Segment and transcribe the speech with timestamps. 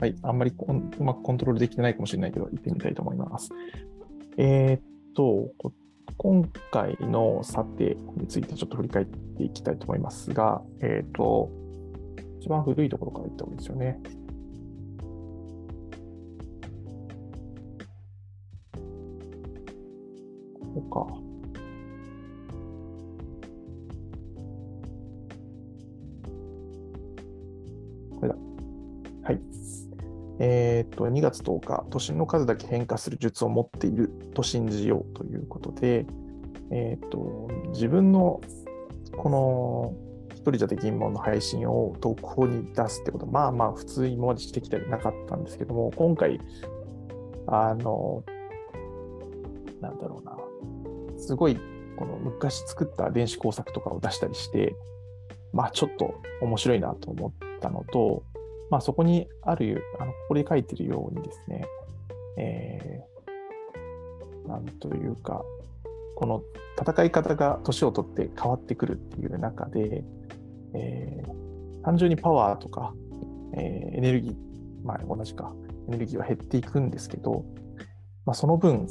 [0.00, 0.52] はい、あんまり
[0.98, 3.50] うまくコントロールできてないかもしれないけど、行ってみたいと思います。
[4.38, 4.82] えー、っ
[5.14, 5.52] と、
[6.16, 6.42] 今
[6.72, 11.50] 回の査定についてちょっと振り返っていきたいと思いますが、えー、っと、
[12.40, 14.00] 一番古いところからいった方がいいですよね。
[20.74, 21.12] ここか。
[28.16, 28.34] これだ。
[29.24, 29.59] はい。
[30.42, 36.06] えー、と、2月10日、都心の数だけ変化する術を持っていると信じようということで、
[36.70, 38.40] えー、と、自分の
[39.18, 39.92] この
[40.30, 46.40] 一人じゃできんもんの配信を特報に出すってこと、まあまあ普通今までしてきてなかったんですけども、今回、
[47.46, 48.24] あの、
[49.82, 50.38] なんだろうな、
[51.18, 51.58] すごい
[51.98, 54.74] この昔作った電子工作とかを出したりして、
[55.52, 58.22] まあちょっと面白いなと思ったのと、
[58.70, 61.64] まあそこにある、あのここで書いてるようにですね、
[62.38, 65.44] えー、なんというか、
[66.16, 66.42] この
[66.80, 70.04] 戦い方が年を取って変わってくるっていう中で、
[70.74, 72.94] えー、単純にパワーとか、
[73.54, 74.34] えー、エネルギー、
[74.84, 75.52] まあ同じか、
[75.88, 77.44] エネルギーは減っていくんですけど、
[78.24, 78.86] まあ、その分、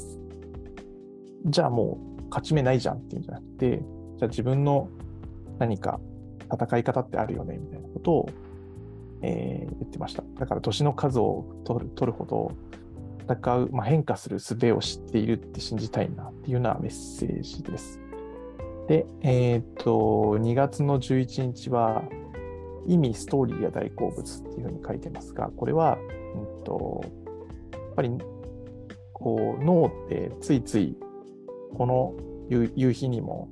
[1.46, 3.78] じゃあもう勝ち目ないじゃんっていうんじゃなくて、
[4.18, 4.88] じゃあ自分の
[5.58, 6.00] 何か
[6.52, 8.28] 戦い方ってあるよねみたいなことを、
[9.22, 10.22] えー、言ってました。
[10.38, 12.52] だから年の数を取る取るほど
[13.30, 18.00] 戦う、まあ、変化する術を知っているって信じたいなっていうようなメッセージです。
[18.88, 22.02] で、えっ、と、2月の11日は、
[22.86, 25.96] 意味、ストーリーが大好物っていうふうに書いてますが、これは、
[26.34, 27.04] うんと、
[27.72, 28.10] やっぱり、
[29.12, 30.96] こう、脳ってついつい、
[31.76, 32.14] この
[32.48, 33.48] 夕日にも、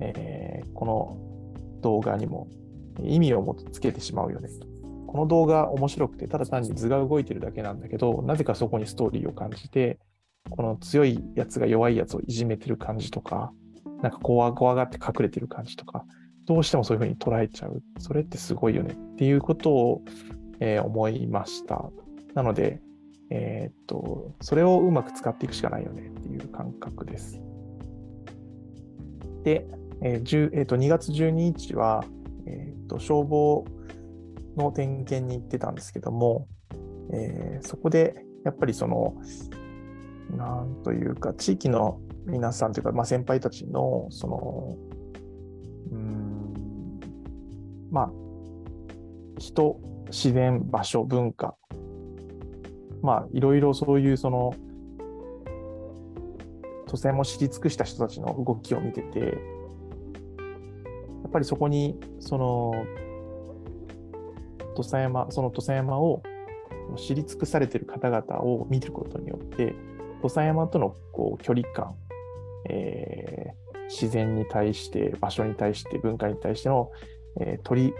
[0.00, 2.48] えー、この動画にも
[3.02, 4.48] 意味をもつけてしまうよね
[5.12, 9.98] この動画面白くて、ただ単に図が動いてるだけなんだけど、なぜかそこにストーリーを感じて、
[10.48, 13.52] この強いやつが弱いやつをいじめてる感じとか、
[14.00, 16.06] なんか怖怖がって隠れてる感じとか、
[16.46, 17.82] どうしてもそういうふうに捉えちゃう。
[17.98, 20.02] それってすごいよねっていうことを、
[20.60, 21.90] えー、思いました。
[22.32, 22.80] なので、
[23.28, 27.38] えー、っと、それをうまく使っていくしかないよねっていう感覚です。
[29.44, 29.66] で、
[30.00, 32.02] えーえー、と2月12日は、
[32.46, 33.66] えー、と消防
[34.56, 36.46] の点検に行ってたんですけども、
[37.12, 39.14] えー、そこでやっぱりその、
[40.36, 44.76] なんというか、地域の皆さんというか、まあ、先輩たちの、その、
[45.92, 47.00] うん、
[47.90, 48.10] まあ、
[49.38, 51.56] 人、自然、場所、文化、
[53.02, 54.54] まあ、いろいろそういうその、
[56.86, 59.26] 都政も知り尽くした人たちの動きを見てて、や
[61.28, 62.72] っぱりそこに、その、
[64.74, 66.22] 土佐山、その土佐山を
[66.96, 69.74] 知り尽くされてる方々を見ることによって、
[70.22, 71.94] 土佐山とのこう距離感、
[72.68, 76.90] えー、自然に対して、場所に対して、文化に対しての、
[77.40, 77.94] えー、取り、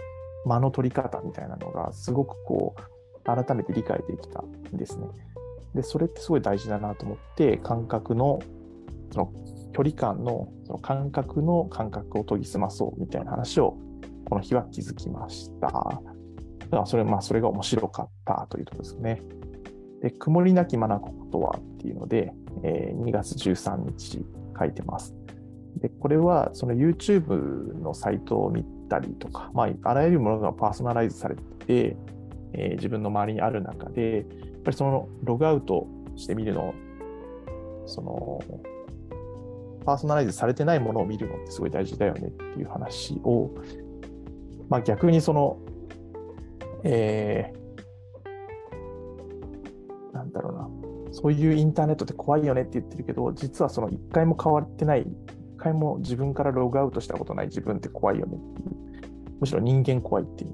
[0.45, 5.07] 間の取り方みたいなのが、すごくこう、改めて理解できたんですね。
[5.75, 8.39] で、それってすごい大事だなと思って、感覚の、
[9.11, 9.33] その
[9.73, 13.77] 距離感の、その感覚の感覚を研ぎ澄まそうみたいな話を、
[14.25, 16.01] この日は気づきました。
[16.85, 19.21] それまあ、それが面白かったというところですね。
[20.01, 20.99] で、曇りなき眼
[21.31, 24.25] とはっていうので、えー、2月13日
[24.57, 25.15] 書いてます。
[25.77, 31.97] で、これはその YouTube のサイトを見たりとか、まあ、あらゆるものがパーソナライズされてて、
[32.53, 34.25] えー、自分の周りにある中で、やっ
[34.63, 36.73] ぱりそのログアウトしてみるの、
[37.85, 38.41] その、
[39.85, 43.51] パーソナライズされてないものを見るのってすごい大事だよねっていう話を、
[44.69, 45.57] まあ逆にその
[46.83, 50.69] えー、なんだろうな、
[51.11, 55.07] そういうインターネットって怖いよねって言ってるけど、実はその一回も変わってない、一
[55.57, 58.71] 回も自分からログアウトしたことない自分って怖いよねっていう、
[59.39, 60.53] むしろ人間怖いっていう、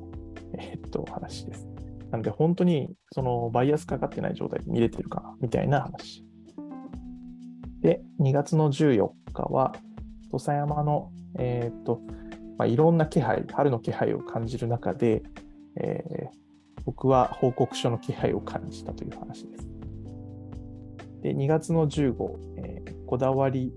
[0.58, 1.68] えー、っと、話です。
[2.12, 6.26] なので、本当にそのバイアスかかってない状態で見れてるかな、みたいな話。
[7.82, 9.74] で、2月の14日は、
[10.32, 12.02] 土佐山の、えー、っと、
[12.58, 15.24] まあ、いろんな気配、春の気配を感じる中で、
[15.76, 19.68] えー、僕は報告書の気配を感じたという話です。
[21.22, 22.14] で、2月の15、
[22.58, 23.74] えー、こだわり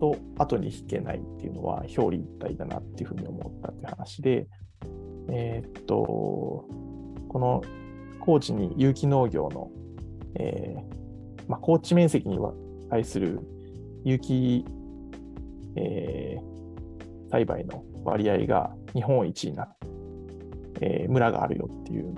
[0.00, 4.46] と後に引けないっていうのは表裏一体だなっていうふうに思ったっていう話で、
[5.30, 7.62] えー、っと、この
[8.20, 9.70] 高知に有機農業の、
[10.34, 12.38] えーまあ、高知面積に
[12.90, 13.40] 対する
[14.04, 14.64] 有機、
[15.76, 19.76] えー、栽培の割合が日本一になっ
[20.80, 22.14] えー、村があるよっていう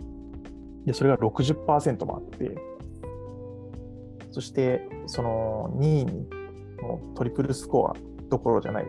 [0.86, 2.56] で、それが60%もあって、
[4.30, 6.28] そして、その2位に
[6.80, 7.96] もうトリプルスコア
[8.28, 8.86] どころじゃない、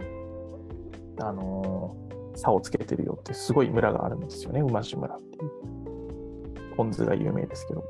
[1.19, 6.75] あのー、差をつけてるよってすごい村があるんですよね、馬路村っていう。
[6.75, 7.83] ポン酢が有名ですけど。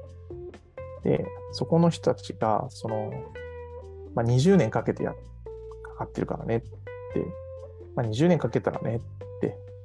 [1.04, 3.12] で、そこの人たちが、その、
[4.16, 5.12] まあ、20年かけてや、
[5.84, 6.68] かかってるからねって、
[7.96, 9.00] まあ、20年かけたらねっ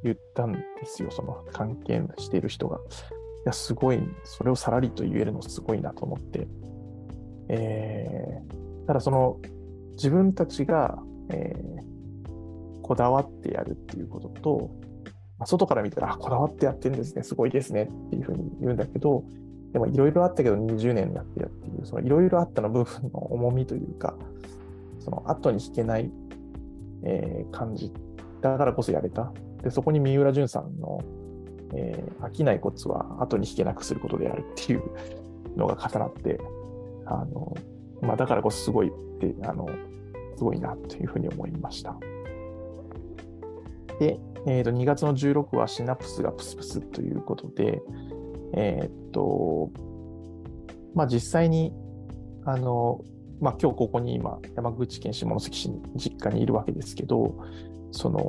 [0.03, 2.79] 言ったんですよ、その関係している人が。
[2.79, 2.81] い
[3.47, 6.49] や、すごい、それをさらりと言えるのすごいなと思って。
[7.49, 9.41] えー、ただその、
[9.93, 10.99] 自分たちが、
[11.31, 14.71] えー、こだわってやるっていうことと、
[15.39, 19.25] ま、外から見たら、こだわってやってるんですね、すごいですねっていうふうに言うんだけど、
[19.73, 24.17] でもいろいろあったけど20年やってやっていう、そのいろいろあったの部分の重みというか、
[25.01, 26.11] その後に引けない、
[27.05, 27.93] えー、感じ
[28.41, 29.33] だからこそやれた。
[29.67, 31.03] で、そこに三浦淳さんの、
[31.75, 34.83] えー、飽きないコツは後に引けなくすることであるっていう
[35.57, 36.39] のが重なって、
[37.05, 37.57] あの、
[38.01, 39.69] まあ、だからこそすごいって、あの、
[40.37, 41.97] すごいなというふうに思いました。
[43.99, 47.83] で、えー、と2月の16はシナプスがプスプスということで、
[48.55, 49.71] えっ、と、
[50.95, 51.73] まあ、実際に、
[52.45, 53.01] あの、
[53.41, 57.35] まあ、今日ここに今、山口県下関市に実家にいるわけですけど、
[57.91, 58.21] その、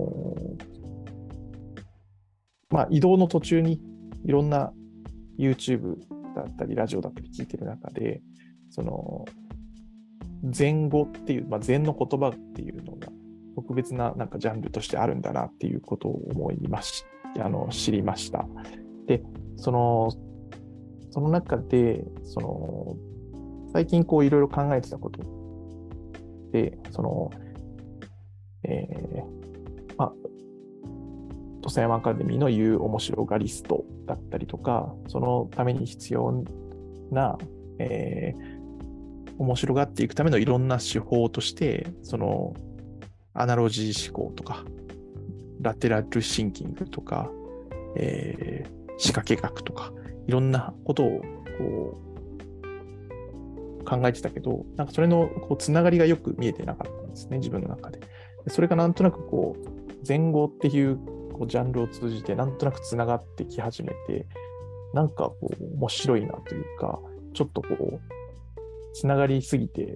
[2.69, 3.81] まあ、移動の途中に
[4.25, 4.73] いろんな
[5.39, 5.95] YouTube
[6.35, 8.21] だったり、ラジオだったり聞いてる中で、
[8.69, 9.25] その、
[10.57, 13.07] 前後っていう、まあ、禅の言葉っていうのが
[13.55, 17.03] 特別ななんかジャンルとしてあるんだなっていうことを思いまし、
[17.39, 18.45] あの、知りました。
[19.07, 19.23] で、
[19.55, 20.11] その、
[21.09, 22.95] その中で、その、
[23.73, 25.23] 最近こういろいろ考えてたこと
[26.51, 27.31] で、その、
[28.63, 30.13] えー、まあ、
[31.67, 36.45] 土佐山アカデミーの言う面白がリストだったりとか、そのために必要
[37.11, 37.37] な、
[37.79, 42.53] えー、面白がっていくためのいろんな手法として、その、
[43.33, 44.63] アナロジー思考とか、
[45.59, 47.29] ラテラルシンキングとか、
[47.97, 49.91] えー、仕掛け学とか、
[50.25, 51.21] いろんなことを
[51.57, 52.01] こ
[53.81, 57.99] う考えてたけど、なんかそれのこうつながりがよく見えてなかったんですね、自分の中で。
[58.47, 59.69] それがなんとなくこう、
[60.07, 60.97] 前後っていう
[61.37, 64.25] こうジャンルを通じて、なんとなくつながってき始めて、
[64.93, 66.99] なんかこう、面白いなというか、
[67.33, 67.99] ちょっとこう、
[68.93, 69.95] つながりすぎて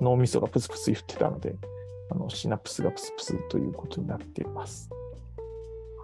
[0.00, 1.54] 脳みそがプスプス言ってたので、
[2.10, 4.90] あのシナプスがプスプスということになっています。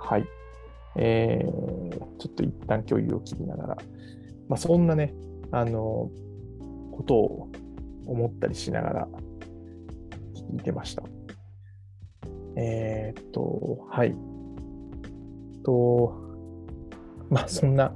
[0.01, 0.27] はい。
[0.97, 3.77] えー、ちょっと一旦共有を切りながら、
[4.49, 5.15] まあ、そんなね、
[5.51, 6.11] あの、
[6.93, 7.49] ことを
[8.07, 9.09] 思ったりしながら
[10.53, 11.03] 聞いてました。
[12.57, 14.15] えー、っと、はい。
[15.65, 16.15] と、
[17.31, 17.93] まあ、そんな、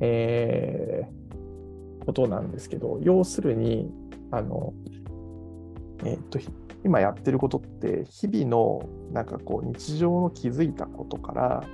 [0.00, 3.90] えー、ことなんですけど、要するに、
[4.30, 4.74] あの、
[6.04, 6.38] えー、と、
[6.84, 11.64] 今やってることって、日々のなんかこう日常の気づいたことから、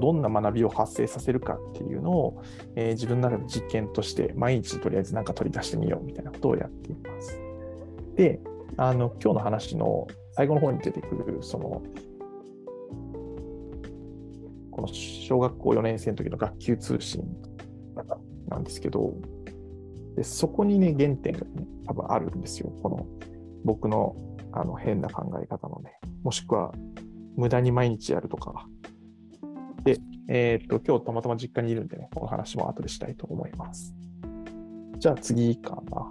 [0.00, 2.42] どんな学びを発生させるかっていうのを、
[2.74, 7.40] えー、自分の中で実験として毎日とりあえず何か取り出してみようみたいなことをやっています。
[8.16, 8.40] で、
[8.76, 11.82] あの今日の話の最後の方に出てくる、その、
[14.86, 17.22] の小学校4年生の時の学級通信
[18.48, 19.14] なんですけど、
[20.16, 22.70] でそこにね、原点がね、多分あるんですよ。
[22.82, 23.06] この
[23.64, 24.16] 僕の
[24.52, 26.72] あの変な考え方のね、もしくは
[27.36, 28.66] 無駄に毎日やるとか、
[29.82, 29.98] で、
[30.28, 33.94] えっ、と、今日たまたま実家にいるんでね、この話も後でしたいと思います。
[34.98, 36.08] じゃあ次かな。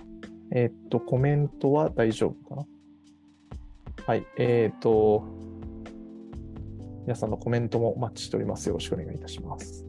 [0.51, 2.65] えっ、と、コメントは大丈夫かな
[4.05, 4.25] はい。
[4.37, 5.23] えっ、と、
[7.05, 8.67] 皆さんのコメントもマッチしております。
[8.67, 9.85] よろしくお願いいたします。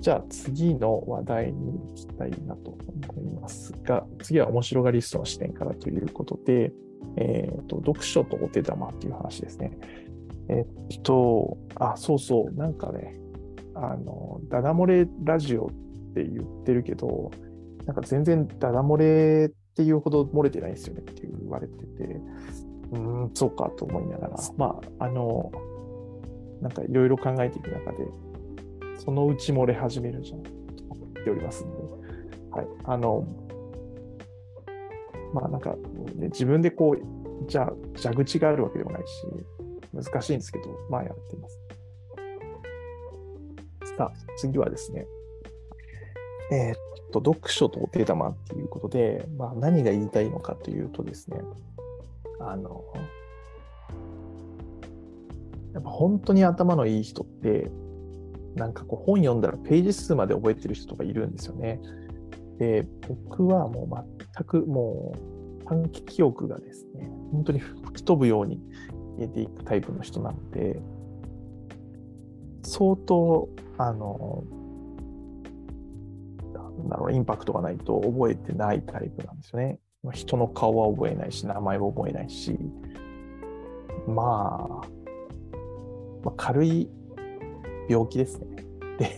[0.00, 2.78] じゃあ次の話題に行きたいなと
[3.08, 6.72] 思いますが、次は面白がりストの視点からということで、
[7.16, 9.72] えっ、と、読書とお手玉っていう話ですね。
[10.48, 13.20] えっと、あ、そうそう、なんかね、
[13.74, 15.68] あの、ダダ漏れラジオっ
[16.14, 17.30] て言ってるけど、
[17.84, 22.04] なんか全然ダダ漏れっていうほど漏れてないんですよねって言われてて、
[22.92, 25.52] うーん、そうかと思いながら、まあ、あの、
[26.60, 27.98] なんかいろいろ考えていく中で、
[28.98, 30.50] そのうち漏れ始めるじゃんと
[30.90, 31.76] 思っておりますんで、
[32.50, 32.66] はい。
[32.84, 33.24] あの、
[35.32, 35.70] まあなんか、
[36.16, 39.26] ね、自分でこう、じゃあ蛇口があるわけでもないし、
[39.92, 41.60] 難しいんですけど、まあやっています。
[43.96, 45.06] さあ、次はですね、
[46.52, 46.76] えー、っ
[47.12, 51.40] と、読書とお手玉っていうことで、まあ何が言いたいのかというとですね、
[52.40, 52.84] あの、
[55.74, 57.70] やっぱ本当に頭のいい人って、
[58.56, 61.80] なんかこう本読んだらページ数まで覚えてる人とかいるんですよね。
[62.58, 65.14] で、僕はもう全くも
[65.60, 68.60] う短期記憶がですね、本当に吹き飛ぶように
[69.16, 70.82] 消えていくタイプの人なので、
[72.62, 73.48] 相当、
[73.78, 74.44] あの、
[76.52, 79.78] なんだろう、インパクトがないと覚えてないタイプなんですよね。
[80.12, 82.58] 人の顔は覚えないし、名前は覚えないし、
[84.06, 84.99] まあ、
[86.22, 86.88] まあ、軽い
[87.88, 88.64] 病気ですね。
[88.98, 89.10] で、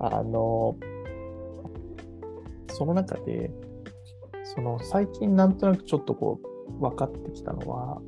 [0.00, 0.76] あの、
[2.68, 3.50] その中で、
[4.44, 8.00] その最近なんとなくちょっとこう分かってきたのは、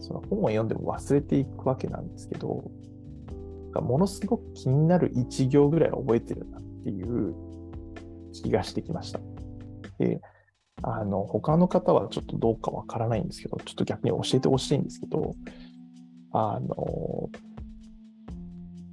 [0.00, 2.70] その本を読んでも忘れていくわけなんですけど、
[3.80, 7.34] ものすごく気になる1行ぐらいは覚えてるなっていう
[8.32, 9.20] 気がしてきました。
[9.98, 10.20] で、
[10.82, 15.34] あの、他の方はちょっとどうかわからないんですけど、ちょっと逆に教えてほしいんですけど、
[16.36, 17.30] あの、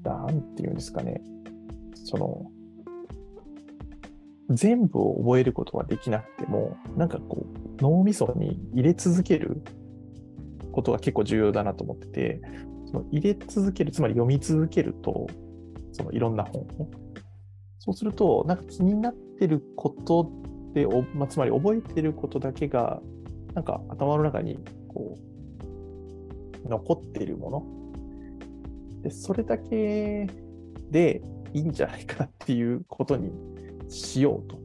[0.03, 1.21] なんていうんですかね、
[1.95, 2.51] その、
[4.51, 7.47] 全部を覚えることはできなくても、なんかこ
[7.79, 9.63] う、脳みそに入れ続ける
[10.71, 12.41] ことが結構重要だなと思ってて、
[12.85, 15.25] その入れ続ける、つまり読み続けると、
[15.93, 16.91] そのいろんな本を。
[17.79, 20.29] そうすると、なんか気になってること
[20.75, 23.01] で、まあ、つまり覚えてることだけが、
[23.55, 25.30] なんか頭の中にこう、
[26.65, 29.01] 残っているもの。
[29.03, 30.27] で、それだけ
[30.89, 31.21] で
[31.53, 33.31] いいんじゃないかっていうことに
[33.89, 34.59] しようと、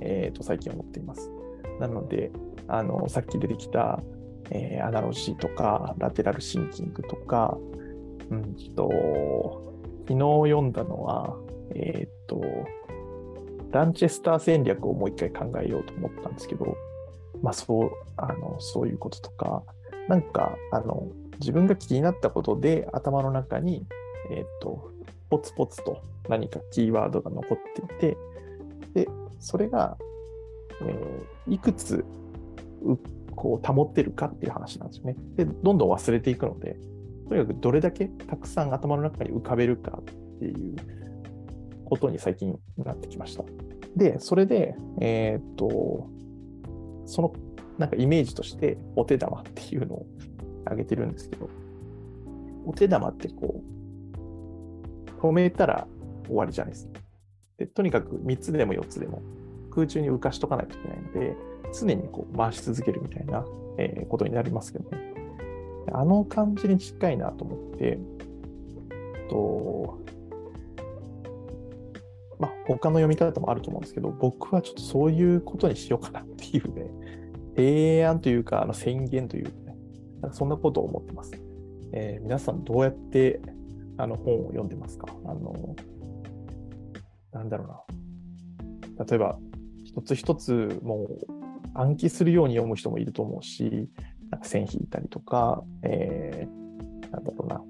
[0.00, 1.30] えー、と最近思っています。
[1.78, 2.30] なので、
[2.68, 4.00] あのさっき出てきた、
[4.50, 7.56] えー、アナロジーとか、ラテラルシンキングとか、
[8.30, 9.74] うんと、
[10.06, 11.36] 昨日読んだのは、
[11.74, 12.42] えっ、ー、と、
[13.72, 16.76] ランチェスター戦略をもう一回考えようと思ったんですけど、
[17.42, 19.62] まあそう、あの、そういうこととか、
[20.08, 21.08] なんか、あの、
[21.40, 23.86] 自分が気になったことで頭の中に、
[24.30, 24.92] え、ー、と、
[25.30, 27.58] ポツポツと何かキーワードが残っ
[27.98, 28.16] ていて、
[28.94, 29.96] で、それが、
[30.82, 32.04] えー、いくつ
[33.34, 35.16] こう保ってるかっていう話なんですよね。
[35.36, 36.76] で、どんどん忘れていくので、
[37.28, 40.04] とにかくどれだけたくさん頭の中に浮かべるかっ
[40.38, 40.76] ていう
[41.84, 43.44] ことに最近なってきました。
[43.96, 46.08] で、それで、えー、と、
[47.06, 47.32] その
[47.78, 50.06] なんかイメージとしてお手玉っていうのを
[50.70, 51.48] 挙げてるんですけど、
[52.64, 53.62] お手玉ってこ
[54.16, 55.86] う、止めたら
[56.26, 57.00] 終わりじゃないですか。
[57.58, 59.20] でとにかく3つでも4つでも
[59.70, 61.36] 空中に浮かしとかないといけないので、
[61.78, 63.44] 常にこう回し続けるみたいな、
[63.78, 64.98] えー、ことになりますけどね。
[65.92, 67.98] あの感じに近いなと思って、
[69.28, 69.98] と
[72.38, 76.90] まあ、他の読み方もあると思うんですけど、僕はちょっとそういうことにしようかなっていうね、
[77.56, 79.69] 提案というか、あの宣言というか、
[80.20, 81.32] なんかそんなことを思ってます。
[81.92, 83.40] えー、皆さんどうやって
[83.96, 85.06] あの本を読んでますか？
[85.24, 85.76] あの
[87.32, 89.04] なんだろうな。
[89.04, 89.38] 例えば、
[89.84, 91.26] 一つ一つもう
[91.74, 93.88] 暗記するように読む人もいると思うし、
[94.30, 97.62] なんか線引いたりとか、えー、なんだろうな。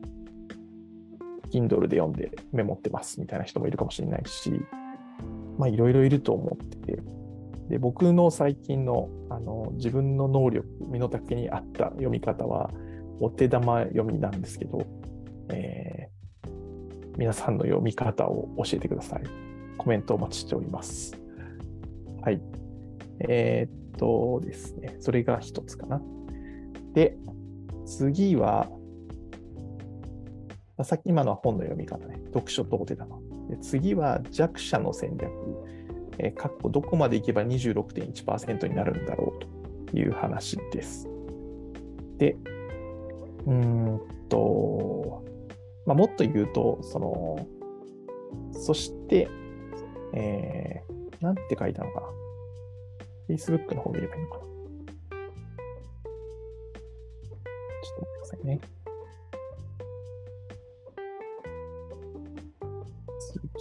[1.51, 4.53] Kindle で読んでメモってますみたいな人もいるかもしれないし、
[5.59, 7.03] まあいろいろいると思ってて、
[7.69, 9.09] で僕の最近の
[9.41, 12.71] の自分の能力、身の丈に合った読み方は、
[13.21, 14.87] お手玉読みなんですけど、
[15.51, 19.23] えー、皆さんの読み方を教えてください。
[19.77, 21.15] コメントお待ちしております。
[22.23, 22.41] はい。
[23.21, 26.01] えー、っとですね、それが一つかな。
[26.95, 27.17] で、
[27.87, 28.69] 次は、
[30.83, 33.19] さっき今のは本の読み方ね、読書とお手玉。
[33.51, 35.31] で次は弱者の戦略。
[36.23, 39.33] えー、かっこどこまでいけば26.1%になるんだろ
[39.87, 41.09] うという話です。
[42.19, 42.37] で、
[43.47, 45.25] うんと、
[45.87, 47.47] まあ、もっと言うと、その、
[48.53, 49.29] そして、
[50.13, 52.07] えー、なんて書いたのかな。
[53.35, 54.43] Facebook の方見ればいいのかな。
[54.43, 54.47] ちょ
[57.93, 58.61] っと待ってくださいね。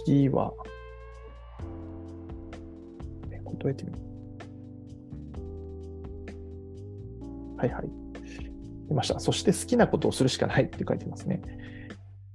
[0.04, 0.52] 次は、
[3.58, 3.98] どうやって見る
[7.56, 7.90] はいはい。
[8.88, 9.20] 出ました。
[9.20, 11.42] そして好きなことをするしかないって書いてますね。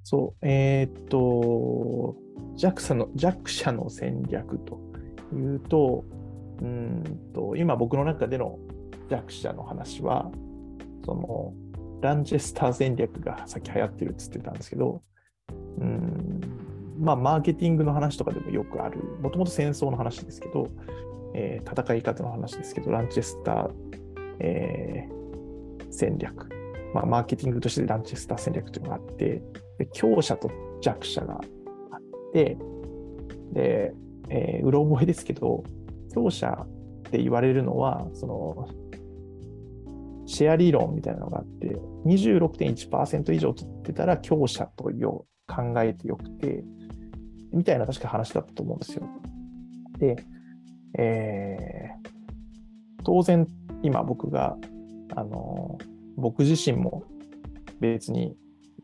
[0.03, 2.15] そう、えー、っと、
[2.55, 4.79] 弱者の弱者の戦略と
[5.33, 6.05] いうと、
[6.61, 7.03] うん
[7.33, 8.59] と今僕の中での
[9.09, 10.31] 弱者の話は、
[11.03, 11.53] その
[12.01, 15.01] ランチェスター戦略がさっき流行ってるっつってたんですけど、
[15.79, 16.54] うん
[16.97, 20.69] まあ、マーケティングの話とかでもよくある、もともと戦争の話ですけど、
[21.33, 23.71] えー、戦い方の話ですけど、ランチェスター、
[24.39, 26.49] えー、戦略。
[26.93, 29.43] まあ、マーケティングとしてランチェスター戦略というのがあって、
[29.77, 30.49] で強者と
[30.81, 31.41] 弱者があっ
[32.31, 32.57] て、
[33.51, 33.93] で、
[34.29, 35.63] えー、うろ覚えですけど、
[36.13, 38.69] 強者って言われるのは、その、
[40.25, 41.75] シェア理論みたいなのがあって、
[42.05, 46.63] 26.1%以上取ってたら強者とよ考えてよくて、
[47.55, 49.07] みたいな確か話だったと思うんですよ。
[49.97, 50.17] で、
[50.97, 52.09] えー、
[53.03, 53.47] 当然、
[53.81, 54.57] 今僕が、
[55.15, 55.77] あの、
[56.17, 57.03] 僕自身も
[57.79, 58.35] 別に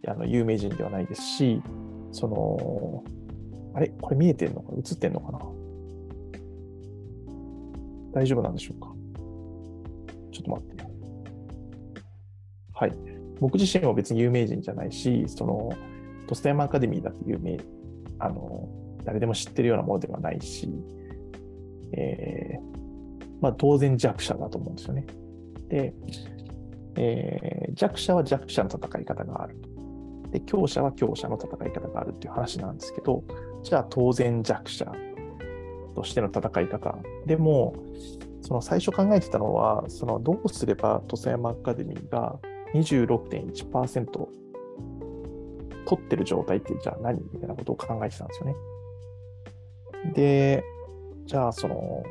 [0.08, 1.62] あの有名人ではないですし、
[2.12, 3.04] その、
[3.74, 3.90] あれ？
[4.02, 5.40] これ見えてんのか映ってんのかな？
[8.14, 8.94] 大丈夫なんでしょうか？
[10.32, 10.84] ちょっと待って。
[12.74, 12.94] はい。
[13.40, 15.72] 僕自身も別に有名人じゃないし、その、
[16.28, 17.58] トスタヤマアカデミーだって有名、
[18.24, 18.70] あの、
[19.04, 20.70] 誰でも知ってるようなものではないし、
[21.94, 22.62] えー、
[23.42, 25.06] まあ当然弱者だと思うんですよね。
[25.70, 25.94] で、
[26.96, 29.70] えー、弱者は弱者の戦い方があると。
[30.32, 33.24] で、強者は強者の戦い方があるっていう話なんですけど、
[33.64, 34.92] じゃあ当然弱者
[35.96, 36.98] としての戦い方。
[37.26, 37.76] でも、
[38.42, 42.40] その最初考えてたのは、そのどうすれば土佐山アカデミーが
[42.74, 44.28] 26.1%
[45.92, 48.56] 取ってる状態ってじゃあ何みたいなことを考えてたんですよね。
[50.14, 50.64] で、
[51.26, 52.04] じゃあその、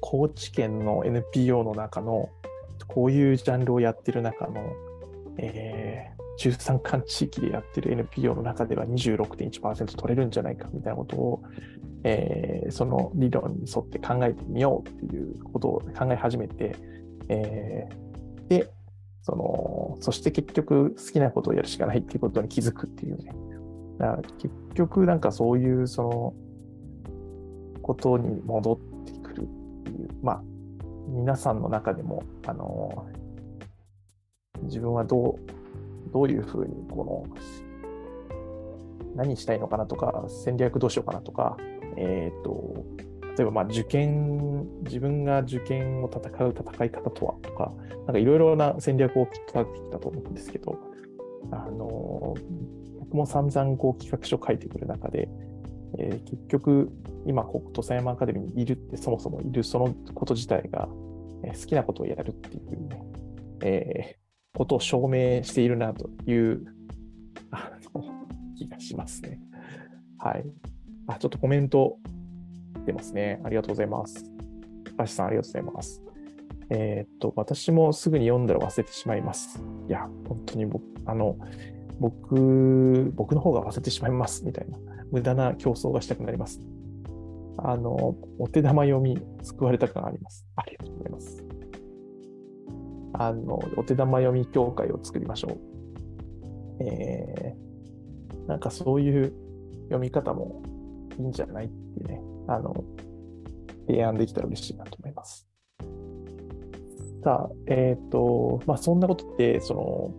[0.00, 2.30] 高知県の NPO の中の
[2.86, 4.72] こういうジャンルをやってる中の、
[5.36, 11.42] えー、13巻地域でやってる NPO の中では26.1%取れるんじゃないかみたいなことを、
[12.04, 16.74] えー、その理論に沿って考えてみようっていうことを考え始めて、
[17.28, 18.70] えー、で、
[19.26, 23.34] その、そして結局好きなことをやるしかないっていうことに気づくっていうね。
[23.98, 26.34] だから結局なんかそういうその
[27.82, 30.42] ことに戻ってくるっていう、まあ
[31.08, 33.08] 皆さんの中でも、あの、
[34.62, 38.36] 自分はどう、どういうふうに、この、
[39.16, 41.56] 何したいのかなとか、戦略どうしようかなとか、
[41.96, 42.84] えっ、ー、と、
[43.36, 50.78] 例えばまあ受験、自分が受験を戦う戦い方とはとか、なんかいろいろな戦略をきっと立ててきたと思うんですけど、
[51.50, 52.34] あの、
[53.00, 55.28] 僕も散々こう企画書を書いてくる中で、
[55.98, 56.90] えー、結局、
[57.26, 60.88] 今こ、土佐山アカデミーにいるって、そもそもいるそのこと自体が、
[61.44, 63.02] えー、好きなことをやるっていうね、
[63.62, 66.64] えー、ことを証明しているなという
[67.50, 68.02] あの
[68.56, 69.38] 気がしますね。
[70.18, 70.44] はい。
[71.06, 71.98] あ、ちょっとコメント
[72.86, 73.40] 出ますね。
[73.44, 74.24] ありがとうございます。
[74.98, 76.02] 橋さん、ありがとうございます。
[76.70, 79.62] えー、っと、私もすぐに読んだら忘れてしまいます。
[79.88, 81.36] いや、本当に僕、あの、
[82.00, 84.78] 僕、僕の方が忘れてしまいます、みたいな。
[85.12, 86.60] 無駄な競争がしたくなります。
[87.58, 90.46] あの、お手玉読み、救われた感あります。
[90.56, 91.44] ありがとうございます。
[93.14, 96.84] あの、お手玉読み協会を作りましょう。
[96.84, 99.32] えー、なんかそういう
[99.84, 100.62] 読み方も
[101.18, 102.84] いいんじゃないってね、あの、
[103.86, 105.46] 提案できたら嬉しいなと思います。
[107.22, 110.14] さあ、えっ、ー、と、まあそんなことって、その、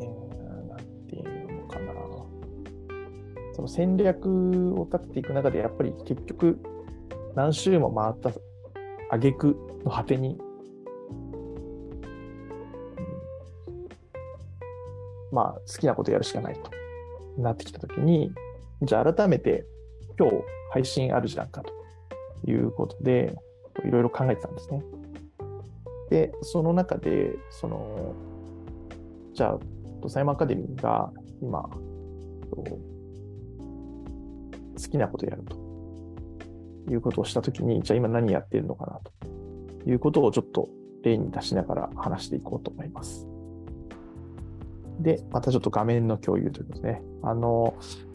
[0.00, 1.92] えー、なんていうのかな
[3.54, 6.58] その戦略を立てていく中で、やっぱり結局、
[7.34, 8.30] 何周も回った
[9.10, 10.38] 挙句の果てに、
[15.30, 16.70] まあ、好きなことやるしかないと
[17.40, 18.32] なってきたときに、
[18.82, 19.66] じゃあ改めて
[20.18, 20.36] 今日
[20.72, 23.36] 配信あるじゃんかということで、
[23.84, 24.82] いろいろ考えてたんですね。
[26.10, 28.14] で、その中で、その、
[29.34, 29.56] じゃ
[30.04, 31.68] あ、サイマアカデミーが今、
[34.78, 35.56] 好きなことやると
[36.90, 39.00] いうことをしたときに、じゃあ今何やってるのかな
[39.84, 40.68] ということをちょっと
[41.02, 43.26] 例に出しながら話していこうと思います。
[45.00, 47.02] で、またちょっと画面の共有ということですね。
[47.22, 47.74] あの、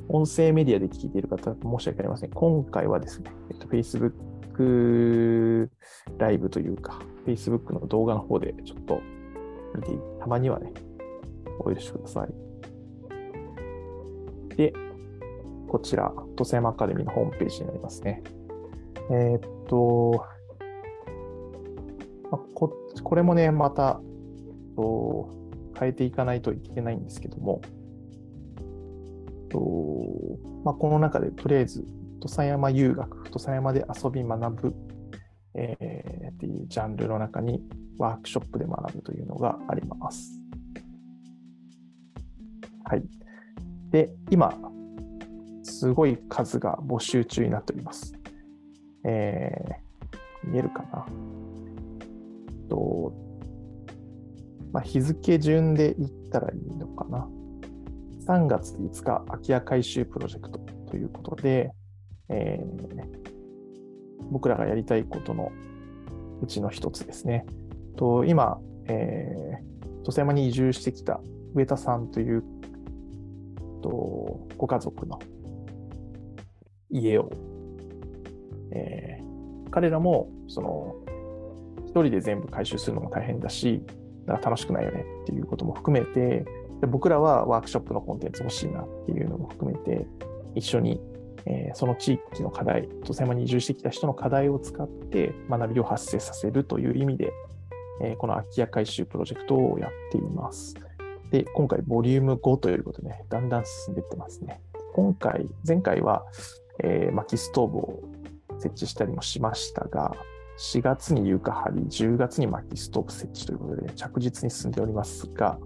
[0.10, 2.32] 音声メディアで聞いている方、申し訳ありません。
[2.32, 5.70] 今回はですね、えっと、Facebook
[6.18, 9.02] ライブというか、Facebook の動画の方でちょっと
[9.76, 10.72] 見て、たまにはね、
[11.60, 12.30] お許しください。
[14.56, 14.74] で、
[15.68, 18.22] こちら、トセマアカデミーのホームページになりますね。
[19.10, 20.24] えー、っと、
[22.30, 22.72] まこ、
[23.04, 24.00] これもね、また、
[25.80, 27.62] 変えていかないといけないんですけども、
[29.54, 29.60] と
[30.66, 31.86] まあ、この中でとりあえず、
[32.20, 34.76] 土佐山遊学、土佐山で遊び学ぶ、
[35.54, 37.62] えー、っていうジャンルの中に
[37.98, 40.42] ワークショップで学ぶというのがあります。
[42.86, 43.04] はい。
[43.92, 44.58] で、今、
[45.64, 48.14] すごい数が募集中になっております。
[49.06, 51.06] えー、見えるかな？
[52.70, 53.14] と
[54.72, 57.30] まあ、日付順で言ったらいいのかな？
[58.26, 60.60] 3月5日、空き家改修プロジェクト
[60.90, 61.72] ということで、
[62.30, 63.06] えー、
[64.32, 65.52] 僕らがやりたいことの
[66.42, 67.46] うちの一つですね。
[67.98, 71.20] と今、えー、土佐山に移住してきた
[71.54, 72.44] 上田さんという
[73.82, 75.20] とご家族の
[76.90, 77.30] 家を、
[78.72, 80.96] えー、彼らもその
[81.86, 83.84] 一人で全部回収するのも大変だし、
[84.26, 86.46] だから楽しくないよねっていうことも含めて、
[86.84, 90.06] で僕らはワークショップのコンテンツ欲しいなっていうのも含めて、
[90.54, 91.00] 一緒に、
[91.46, 97.32] えー、その地域の課題、土佐山に移住してきた人の課題を使って学びを発生させるという意味で、
[98.02, 100.76] えー、この空き家回収プロジェクトをやっています。
[101.32, 104.60] で、今回ボリューム5ということでね、だんだん進んでいってますね。
[104.94, 106.26] 今回、前回は、
[106.84, 108.04] えー、薪ストーブを
[108.58, 110.14] 設置したりもしましたが、
[110.60, 115.58] 4月に床張り、10月に薪ストーブ設置ということで、着実に進んでおりますが、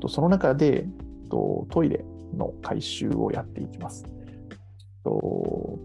[0.00, 0.86] とその中で
[1.30, 2.04] とトイレ
[2.36, 4.04] の改修をやっていきます。
[5.04, 5.78] と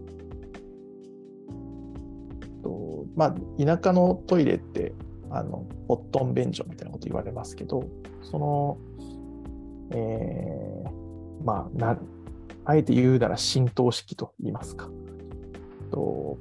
[3.14, 4.94] まあ、田舎のトイレって
[5.30, 7.84] あのポットン便所みたいなこと言われますけど、
[8.22, 8.78] その、
[9.90, 11.98] えー、まあな、
[12.64, 14.88] あえて言うなら浸透式と言いますか。
[15.90, 16.38] と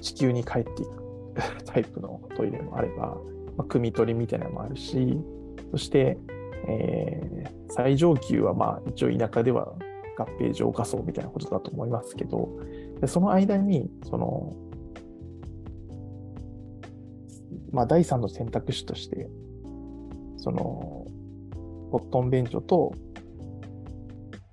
[0.00, 3.16] 地球に帰っていく タイプのトイレもあれば、
[3.58, 5.18] まあ、汲み取りみたいなのもあるし、
[5.72, 6.16] そして、
[6.68, 9.74] えー、最上級はまあ一応田舎では
[10.16, 12.48] 合併浄化層みたいなことだと思いますけど、
[13.00, 14.56] でその間に、その、
[17.72, 19.28] まあ、第三の選択肢として、
[20.38, 21.06] その、
[21.90, 22.92] ポットン便所と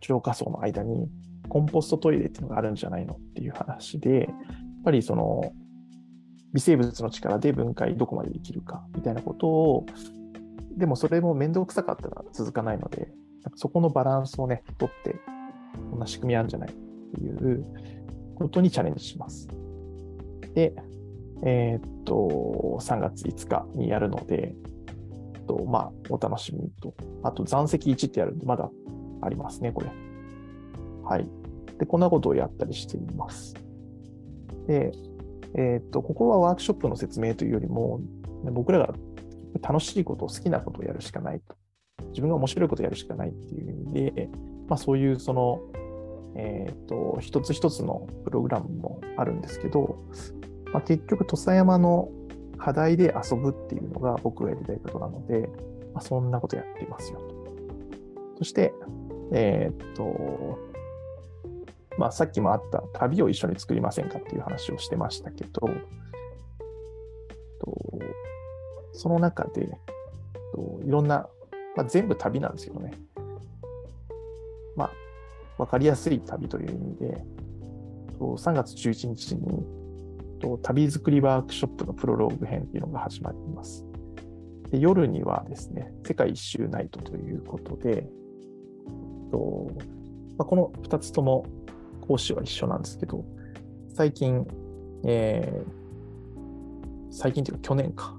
[0.01, 1.09] 浄化層の間に
[1.49, 4.27] コンポストトイレっていうのがあるんじゃないのっていう話で、やっ
[4.83, 5.51] ぱりその
[6.55, 9.85] 微生物の力で分解どこまでできるかみたいなことを、
[10.77, 13.09] でもそれも面倒くさかったら続かないので、
[13.55, 15.17] そこのバランスをね、取って、
[15.91, 17.65] こんな仕組みあるんじゃないっていう
[18.35, 19.49] ことにチャレンジします。
[20.53, 20.73] で、
[21.43, 24.55] えー、っと、3月5日にやるので、
[25.47, 26.95] とまあ、お楽しみと。
[27.21, 28.71] あと、残席1ってやるんで、まだ
[29.21, 29.89] ありますね、これ。
[31.03, 31.27] はい。
[31.77, 33.53] で、こんなことをやったりしています。
[34.67, 34.93] で、
[35.57, 38.01] えっ、と、ここはワークショップの説明というよりも、
[38.51, 38.93] 僕らが
[39.61, 41.55] 楽しいことを好きなことをやるしかないと。
[42.09, 44.29] 自分が面白いことをやるしかないっていう意味で、
[44.67, 45.61] まあ、そういうその、
[46.35, 49.97] えっ、と、一つ一つのプログラムもあるんですけど、
[50.73, 52.09] まあ、結局、土佐山の
[52.57, 55.49] 課題で遊ぶっていうのが僕がやりたいことなので、
[55.93, 57.35] まあ、そんなことやっていますよと。
[58.39, 58.73] そして、
[59.31, 60.57] えっ、と、
[61.97, 65.69] まあ、さっきもあった旅を一緒に作りませんかっていう話をしてましたけど、と
[68.93, 69.67] その中で
[70.53, 71.27] といろんな、
[71.75, 72.91] まあ、全部旅なんですけどね、
[74.75, 74.91] まあ、
[75.57, 77.23] わかりやすい旅という意味で、
[78.17, 79.65] と3月11日に
[80.41, 83.85] と旅作りワークショップのプロローグ編っていうのが始まります。
[84.71, 88.09] で夜にはですね、世界一周ナイトということで、
[89.31, 89.71] と
[90.37, 91.45] まあ、この2つとも
[92.07, 93.23] 講師は一緒なんですけど、
[93.93, 94.45] 最近、
[95.05, 98.17] えー、最近というか去年か、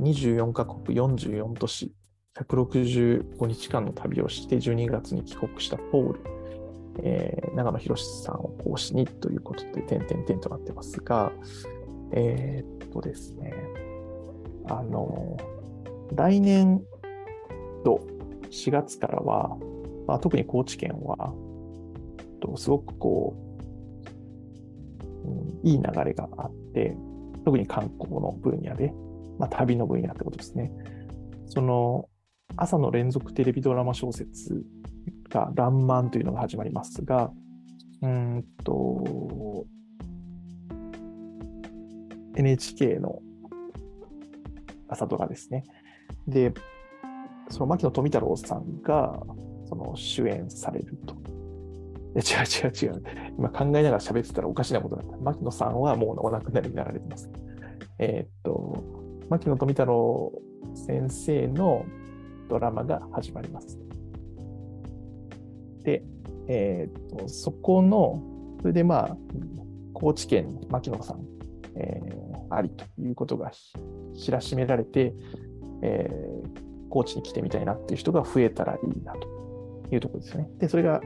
[0.00, 1.92] 24カ国44都市、
[2.38, 6.20] 165日間の旅をして12月に帰国したポール、
[7.02, 11.32] えー、長野博さんを講師にということで、点々点となってますが、
[12.12, 13.54] えー、っとですね、
[14.68, 15.36] あの、
[16.14, 16.82] 来年
[17.84, 18.00] 度
[18.50, 19.56] 4月からは、
[20.06, 21.34] まあ、特に高知県は、
[22.36, 23.36] と、すごくこ
[25.24, 26.96] う、うん、いい流れがあって、
[27.44, 28.92] 特に観光の分野で、
[29.38, 30.72] まあ、旅の分野ってことですね。
[31.46, 32.08] その、
[32.56, 34.64] 朝の連続テレビドラマ小説
[35.28, 37.30] が、らんまんというのが始まりますが、
[38.02, 39.66] うんと、
[42.36, 43.20] NHK の
[44.88, 45.64] 朝ドラですね。
[46.28, 46.52] で、
[47.48, 49.20] その牧野富太郎さんが
[49.68, 51.15] その主演されると。
[52.16, 53.02] 違う違う違う。
[53.38, 55.16] 今考えながら喋ってたらおかしなことだった。
[55.18, 57.30] 牧野さんはもうお亡くなりになられてます。
[57.98, 58.82] えー、っと、
[59.28, 60.32] 牧野富太郎
[60.74, 61.84] 先生の
[62.48, 63.78] ドラマが始まります。
[65.82, 66.02] で、
[66.48, 68.22] えー、っと、そこの、
[68.60, 69.16] それでまあ、
[69.92, 71.24] 高知県に牧野さん、
[71.76, 73.50] えー、ありということが
[74.14, 75.14] 知らしめられて、
[75.82, 79.28] えー、高知に来てみたいなっていう人が増えたらいいなと
[79.94, 80.48] いうところですね。
[80.58, 81.00] で、それが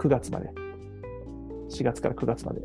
[0.00, 0.50] 9月まで、
[1.68, 2.62] 4月から9月まで。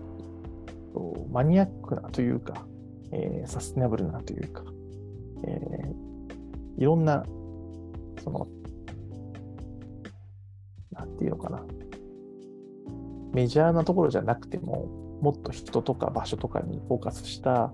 [0.93, 2.67] とマニアックなというか、
[3.13, 4.63] えー、サステナブルなというか、
[5.45, 7.25] えー、いろんな、
[8.23, 8.49] その、
[10.93, 11.63] なんていうのかな、
[13.33, 17.73] メジャーなところじゃなくても、もっと人とか場所とかにフォーカスした、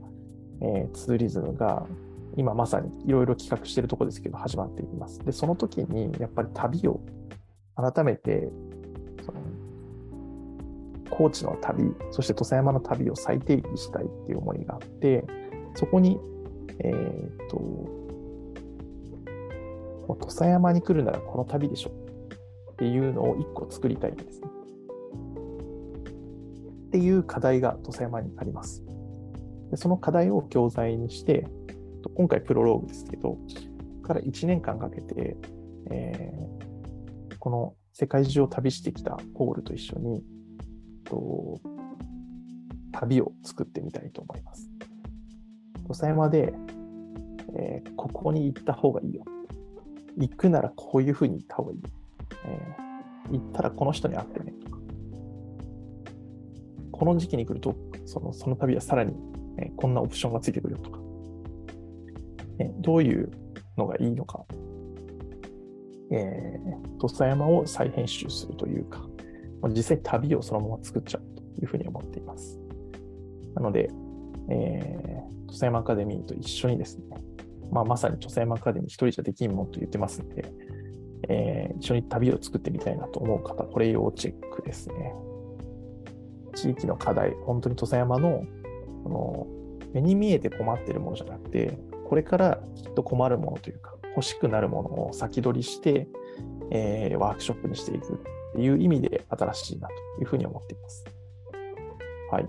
[0.61, 1.87] えー、ツーリズムが
[2.37, 5.21] 今まさにいろいろ企画しているところですけど始まっています。
[5.21, 7.01] で、その時にやっぱり旅を
[7.77, 8.51] 改めて
[11.11, 15.25] 高知の旅、そして土佐山の旅を再定義したいっていう思いがあって、
[15.75, 16.19] そこに、
[16.81, 17.59] えっ、と、
[20.09, 21.91] 土佐山に来るならこの旅でしょ
[22.73, 24.49] っていうのを一個作りたいんですね。
[26.89, 28.85] っていう課題が土佐山にあります。
[29.71, 31.47] でその課題を教材にして、
[32.15, 33.39] 今回プロローグですけど、こ
[34.03, 35.37] こから1年間かけて、
[35.91, 40.23] えー、この世界中を旅してきたポールと一緒に、
[41.07, 41.61] と
[42.93, 44.71] 旅を作ってみたいと思います。
[45.83, 46.53] 土佐山で、
[47.59, 49.25] えー、ここに行った方がいいよ。
[50.19, 51.89] 行くならこういうふうに行った方がいいよ。
[52.45, 54.79] えー、行ったらこの人に会ってねとか。
[56.93, 59.15] この時期に来ると、そのその旅はさらに、
[59.59, 60.99] えー、こんなオプションがついてくるよとか。
[62.59, 63.31] えどういう
[63.77, 64.45] のがいいのか。
[66.11, 69.07] えー、土佐山を再編集するというか、
[69.69, 72.59] 実際旅をそのまま作っちゃうというふうに思っています。
[73.55, 73.91] なので、
[74.51, 77.05] えー、土佐山アカデミーと一緒にですね、
[77.71, 80.53] まあ、まさに土佐山アカデミー一人じゃできんもんと言ってますので、
[81.29, 85.15] えー、一緒に旅を作ってみたいなと思う方、これ要チェックですね。
[86.55, 88.45] 地域の課題、本当に土佐山の
[89.05, 89.47] この
[89.93, 96.09] 目に見えて困ってるものじゃなくて、これからきっと困るものというか、欲しくなるものを先取りして、
[96.71, 98.23] えー、ワークショップにしていく
[98.59, 101.05] いう意味で新しいなというふうに思っています。
[102.31, 102.49] はい。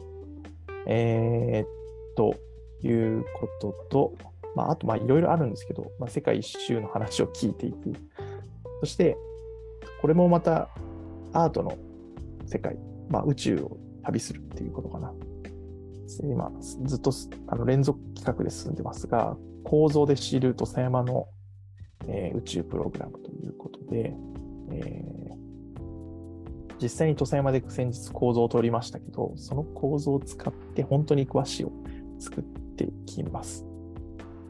[0.88, 1.68] えー、っ
[2.16, 2.36] と、
[2.84, 4.14] いうことと、
[4.56, 7.94] まあ、あと、まあ、いろいろあるんですけど、まあ、世界一周の話を聞いていく。
[8.82, 9.18] そして、
[10.02, 10.70] これもまた
[11.34, 11.78] アートの
[12.46, 12.78] 世界、
[13.10, 15.14] まあ、宇宙を旅するっていうことかな。
[16.24, 17.12] 今、ずっと
[17.48, 21.28] あの連続企画で進んでますが、構造で知る土佐山の、
[22.08, 24.16] えー、宇宙プログラムということで、
[24.72, 25.04] え
[26.82, 31.72] 実際に土佐山で先日構造を取りましたけど、その構造を使って本当に詳しいを
[32.20, 33.66] 作っていきます。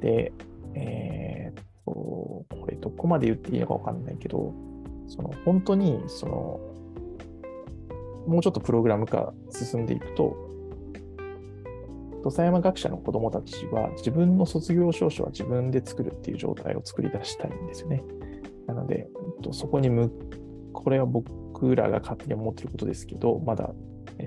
[0.02, 0.34] で、
[0.76, 4.54] えー、っと、これどこまで言っていいのかわかんないけど、
[5.08, 6.60] その本当にその、
[8.28, 10.36] もうちょっとプログラム化進んでいくと、
[12.24, 18.04] 土佐山学者の子供たちは自分の卒業証書は自分で作るっていう状態を作り出したいんですよね。
[18.66, 19.08] なので、
[19.52, 20.12] そこにむ、
[20.74, 23.72] これは僕僕らが勝手に思ってることですけど、まだ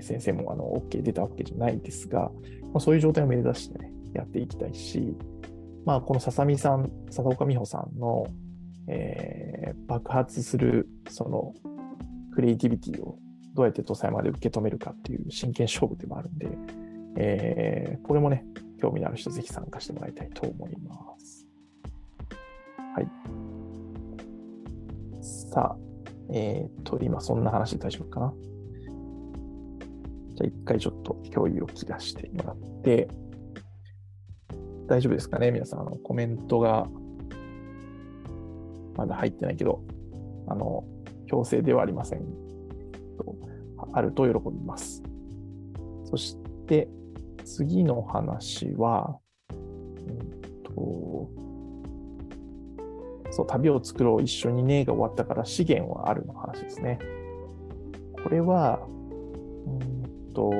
[0.01, 2.29] 先生もあの OK 出たわけじゃないですが、
[2.73, 5.15] まあ、そういう状態を目指してね、やっていきたいし、
[5.85, 8.27] まあ、この笹見さん、笹岡美穂さんの、
[8.87, 11.53] えー、爆発するその
[12.35, 13.17] クリエイティビティを
[13.53, 16.49] どうやって土佐山で受け止めるかっていう真剣勝負でもあるんで、
[17.15, 18.43] えー、これもね、
[18.81, 21.47] 興味のある人ぜひ参加してもらいたいと思います。
[22.93, 23.07] はい。
[25.21, 25.90] さあ、
[26.31, 28.33] えっ、と、今そんな話で大丈夫かな。
[30.35, 33.07] じゃあ一回ちょっと共有を切らしてもらって、
[34.87, 35.51] 大丈夫ですかね？
[35.51, 36.87] 皆さん、あのコメントが
[38.95, 39.83] まだ入ってないけど、
[40.47, 40.83] あの、
[41.27, 42.25] 強制ではありません。
[43.93, 45.03] あると喜びます。
[46.05, 46.89] そして、
[47.43, 49.17] 次の話は、
[49.51, 51.29] うんと
[53.31, 56.99] そう、旅を作ろう一緒にねが終わったから資源はあるの話ですね。
[58.23, 58.79] これは、
[59.65, 60.51] うんと、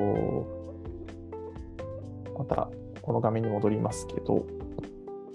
[2.37, 2.69] また
[3.01, 4.45] この画面に戻りますけど、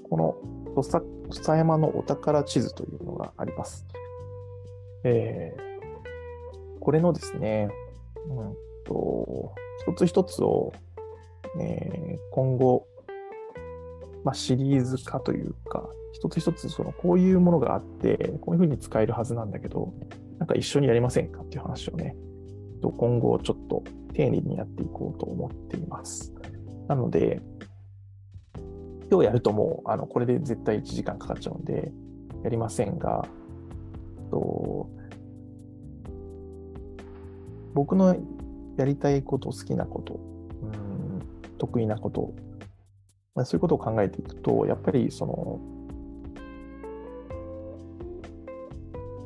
[0.09, 0.37] この
[0.75, 3.87] 土佐山のお宝地図というのがあります。
[5.05, 7.69] えー、これのですね、
[8.29, 9.53] うんと、
[9.87, 10.73] 一つ一つを、
[11.61, 12.87] えー、今後、
[14.27, 19.95] まあ、シリーズ化というか、一つ一つそのこういうものがあって、こういうふうに使えるはずなんだけど、
[20.41, 22.17] なんか一緒にやりませんかっていう話をね、
[22.83, 23.85] 今後ちょっと
[24.15, 26.35] 丁寧にやっていこうと思っています。
[26.89, 27.41] なので、
[29.09, 31.93] 今日やるともう、あの、これで絶対1時間かかっちゃうんで、
[32.43, 33.29] やりませんが、
[34.33, 34.91] と
[37.75, 38.17] 僕の
[38.77, 41.21] やりたいこと、好きなこと、うん
[41.59, 42.35] 得意なこと、
[43.37, 45.61] まあ、そういうことを考えていくと、やっぱりその、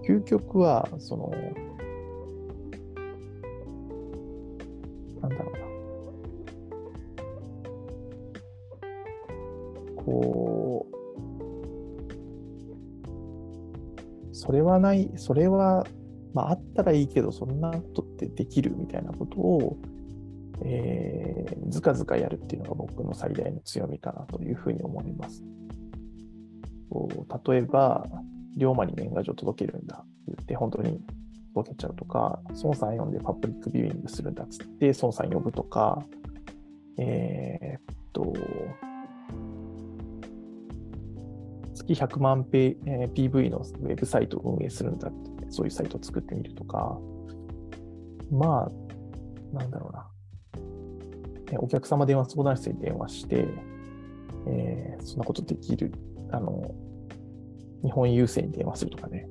[0.07, 1.33] 究極は、その、
[5.23, 5.55] なんだろう
[9.95, 10.03] な。
[10.05, 10.87] こ
[14.33, 15.87] う、それはない、それは
[16.35, 19.77] まあ、あったらいいけど、そんなことってできるみたいなことを、
[20.65, 25.43] えー、ずかずかやるっていうのが僕の最大の強みかなというふうに思います。
[27.47, 28.07] 例えば、
[28.57, 31.01] 龍馬に年賀状届けるんだって言って、本当に
[31.55, 36.05] 届けちゃうとか、孫さん呼んでパブリックビューイングするんだっつって、孫さん呼ぶとか、
[36.99, 38.35] えー、っと、
[41.75, 46.99] 月100万ペ、えー、PV のウェブサイトを運営するんだってそういうサイトを作ってみるとか、
[48.31, 50.10] まあ、なんだろうな。
[51.59, 53.47] お客様電話相談室に電話して、
[54.47, 55.93] えー、そんなことできる。
[56.31, 56.75] あの、
[57.83, 59.29] 日本郵政に電話するとかね。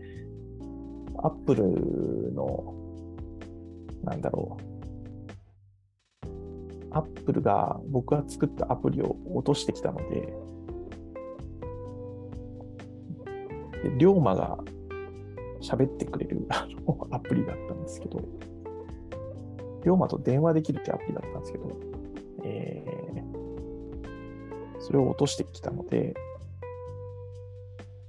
[1.17, 2.73] アップルの、
[4.03, 4.69] なんだろう。
[6.91, 10.33] アップルが僕が作ったアプリを落としてきたので、
[13.83, 14.57] で龍馬が
[15.61, 16.47] 喋ってくれる
[17.11, 18.21] アプリだったんですけど、
[19.85, 21.69] 龍馬と電話できるってアプリだったんですけど、
[22.43, 26.13] えー、それを落としてきたので、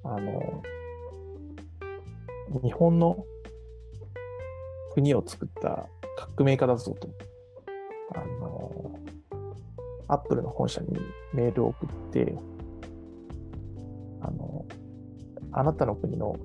[0.05, 0.63] あの、
[2.63, 3.25] 日本の
[4.95, 7.09] 国を作った革命家だぞと、
[8.15, 8.93] あの、
[10.09, 10.99] アップルの本社に
[11.33, 12.35] メールを送って、
[14.21, 14.67] あの、
[15.53, 16.37] あなたの国の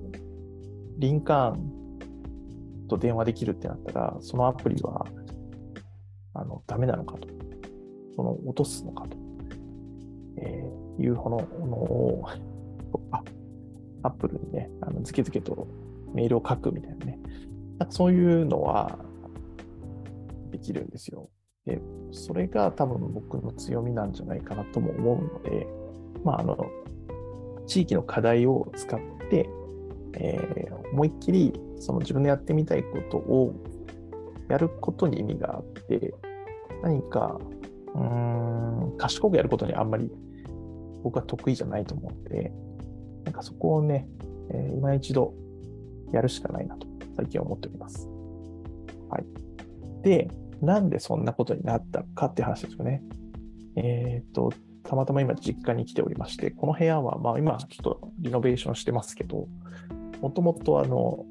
[0.98, 5.06] リンカーンと電話できるってなったら、そのアプリは、
[6.34, 7.35] あの、ダメなのかと。
[8.16, 9.16] その、落とすのかと。
[10.38, 12.24] えー、いうものを、
[13.10, 13.22] あ、
[14.02, 15.66] アップルにね、あの、ずけずけと
[16.14, 17.18] メールを書くみたいなね。
[17.78, 18.98] なんかそういうのは、
[20.50, 21.28] できるんですよ。
[21.64, 21.80] で、
[22.12, 25.66] それが多分僕の強みなんじゃないかなとも思うので、
[26.24, 26.56] まあ、あの、
[27.66, 29.48] 地域の課題を使って、
[30.14, 33.54] えー、思いっきりその自分のやってみたいことを
[34.48, 36.14] やることに意味があって、
[36.82, 37.38] 何か、
[37.94, 40.10] うん、賢くやることにあんまり
[41.02, 42.52] 僕は得意じゃないと思うので、
[43.24, 44.08] なんかそこをね、
[44.50, 45.34] えー、今一度
[46.12, 48.08] やるしかないなと最近は思っております。
[49.08, 49.24] はい。
[50.02, 50.28] で、
[50.60, 53.02] なんでそんなことになったかって話ですよね。
[53.76, 54.52] えっ、と、
[54.84, 59.48] たまたま今実家に来ておりまして、この部屋は、まあ今ちょっとリノベーションしてますけど、
[60.20, 61.26] もともとあの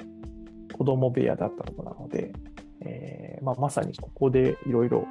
[0.74, 2.34] 子供部屋だったところなので、
[2.82, 5.08] えーまあ、まさにここでいろいろ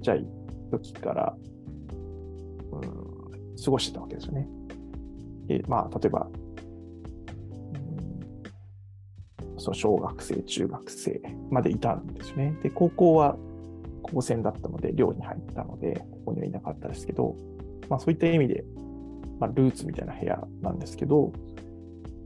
[0.00, 0.26] っちゃい
[0.70, 1.36] 時から、
[2.72, 2.82] うん、
[3.62, 4.48] 過ごしてたわけですよね。
[5.46, 6.28] でまあ、例えば、
[9.42, 12.56] うん、その小学生、中学生までいたんですね。
[12.62, 13.36] で、高校は
[14.02, 17.36] 高専だったので、寮に入ったので、ここにはいなかったですけど、
[17.88, 18.64] まあ、そういった意味で、
[19.38, 21.32] まあ、ルーツみたいな部屋なんですけど、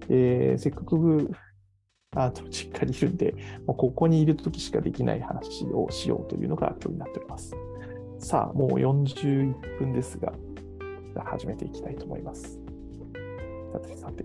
[0.08, 1.30] えー、せっかく
[2.14, 3.34] あと実家にいるんで、
[3.66, 7.54] もうここにいるときしかできない話をしようというのが今日になっております。
[8.24, 10.32] さあ、もう41分ですが、
[11.12, 12.58] じゃ始めていきたいと思います。
[13.70, 14.24] さてさて。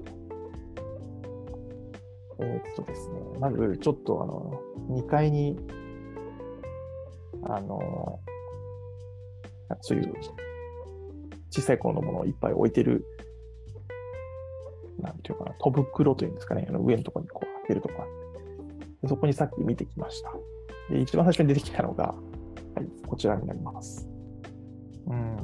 [2.40, 5.60] えー、っとですね、まずちょっとあの、2階に、
[7.44, 8.22] あの、
[9.82, 10.14] そういう
[11.50, 13.06] 小さい頃のものをいっぱい置いてる
[15.02, 20.32] なんていうかな、戸袋というんですかね、あの上のところにこう開けるとこあってそこにさっき見てきました。
[20.90, 22.16] で、一番最初に出てきたのが、
[22.80, 24.08] い、こちらになります。
[25.08, 25.38] うん。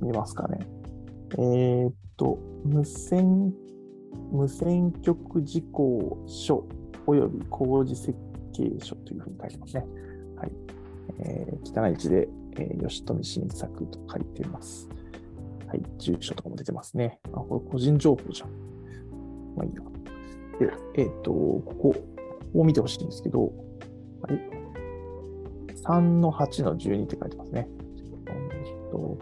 [0.00, 0.58] 見ますかね。
[1.32, 3.52] えー、っと、無線、
[4.30, 6.66] 無線局事項書
[7.06, 8.14] 及び工事設
[8.52, 9.86] 計書というふうに書いてますね。
[10.36, 10.52] はい。
[11.18, 14.88] えー、汚い字でえー、吉富新作と書いてます。
[15.66, 17.20] はい、住所とかも出てますね。
[17.32, 18.48] あ、これ個人情報じゃん。
[19.56, 19.82] まあいいや。
[20.58, 21.94] で、えっ、と、ここ、
[22.54, 23.50] を見てほしいんですけど、は
[24.30, 24.56] い。
[25.82, 27.68] 3の8の12って書いてますね。
[28.28, 28.30] え
[28.88, 29.18] っと、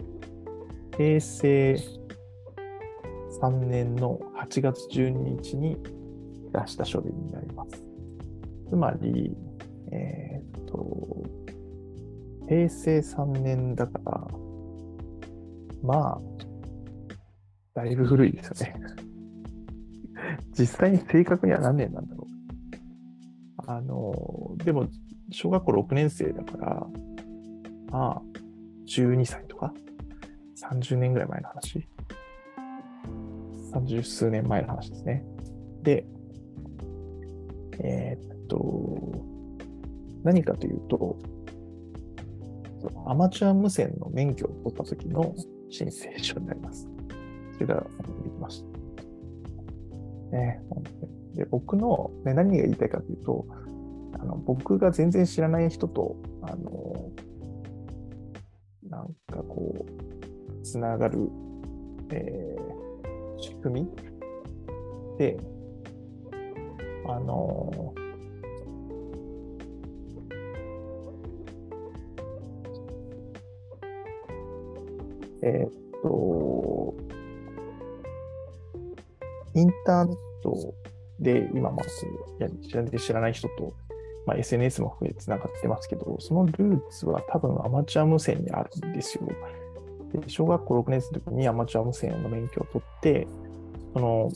[0.97, 1.77] 平成
[3.41, 5.77] 3年の8月12日に
[6.53, 7.83] 出した書類になります。
[8.69, 9.35] つまり、
[9.91, 11.23] えっ、と、
[12.47, 14.27] 平成3年だから、
[15.83, 16.21] まあ、
[17.73, 18.75] だいぶ古いですよね。
[20.57, 22.35] 実際に正確には何年なんだろう。
[23.67, 24.87] あの、でも、
[25.31, 26.87] 小学校6年生だから、
[27.89, 28.21] まあ、
[28.87, 29.73] 12歳とか、
[30.61, 31.87] 30年ぐらい前の話。
[33.73, 35.25] 30数年前の話ですね。
[35.81, 36.05] で、
[37.79, 39.25] えーっと、
[40.23, 41.17] 何かというと、
[43.07, 45.35] アマチュア無線の免許を取った時の
[45.69, 46.87] 申請書になります。
[47.53, 47.75] それが
[48.23, 48.74] できました。
[50.35, 50.61] ね、
[51.35, 53.45] で僕の、ね、何が言いたいかというと、
[54.19, 57.11] あの僕が全然知らない人と、あの、
[58.89, 61.29] なんかこう、つながる、
[62.11, 62.85] えー
[63.37, 63.89] 仕組み
[65.17, 65.37] で、
[67.07, 67.93] あの、
[75.43, 75.71] えーっ
[76.01, 76.95] と、
[79.53, 80.75] インターネット
[81.19, 81.85] で今、まあ
[82.61, 83.73] 知らない知らない人と、
[84.27, 89.27] まあ、SNS も含めてつながってますけど、そのルーツは多分アマチュア無線にあるんですよ。
[90.13, 93.27] で小学校6年生の時にアマチュア無線の免許を取って、
[93.93, 94.29] その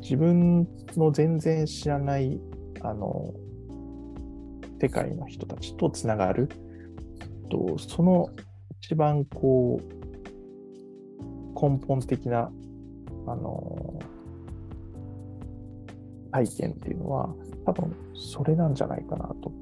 [0.00, 2.40] 自分の全然知らない
[2.82, 3.32] あの
[4.80, 6.48] 世界の人たちとつながる
[7.50, 8.28] と、その
[8.80, 9.98] 一番こう
[11.60, 12.50] 根本的な
[13.26, 13.98] あの
[16.32, 17.34] 体験っていうのは、
[17.66, 19.52] 多分それなんじゃないかなと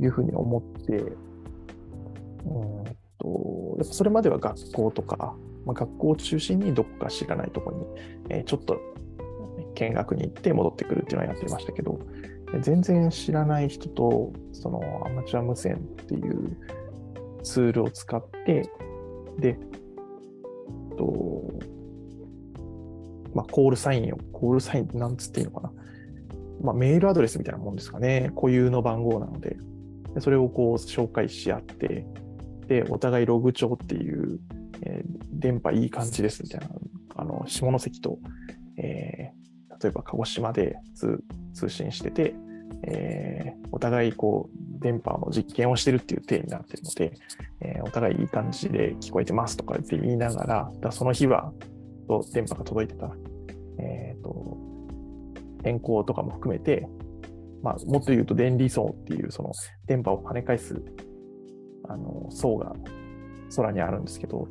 [0.00, 2.84] いうふうに思って、うん
[3.18, 7.84] とやっぱそれまでは学校とか、まあ、学校を中心にどこか知らないところに、
[8.30, 8.80] えーちょっと
[9.74, 11.98] 見学に行って戻ってくるっていうのはやってましたけど、
[12.60, 16.56] 全然知らない人とそのアマチュア無線っていう
[17.42, 18.70] ツールを使って、
[19.38, 19.58] で、
[20.96, 21.35] と
[23.36, 25.72] まあ、コールサインを、コールサインってなんつっていいのかな。
[26.62, 28.32] まあ、メールアドレスみたいなもんですかね。
[28.34, 29.58] 固有の番号なので、
[30.14, 32.06] でそれをこう紹介し合って、
[32.66, 34.40] で、お互いログ帳っていう、
[34.82, 36.68] えー電波いい感じですみたいな、
[37.16, 38.18] あの、下関と、
[38.78, 39.46] えー
[39.82, 42.34] 例えば鹿児島で通信してて、
[42.84, 47.12] えーお互いこう、電波の実験をしてるっていう体になってるので、
[47.60, 51.52] えーお互いいい感じで聞こえてますとかって言いながら、だその日は、
[52.06, 53.10] と電波が届いてた、
[53.78, 54.56] えーと、
[55.64, 56.88] 変更とかも含めて、
[57.62, 59.52] まあ、もっと言うと電離層っていうその
[59.86, 60.82] 電波を跳ね返す
[61.88, 62.74] あの層が
[63.54, 64.48] 空にあるんですけど、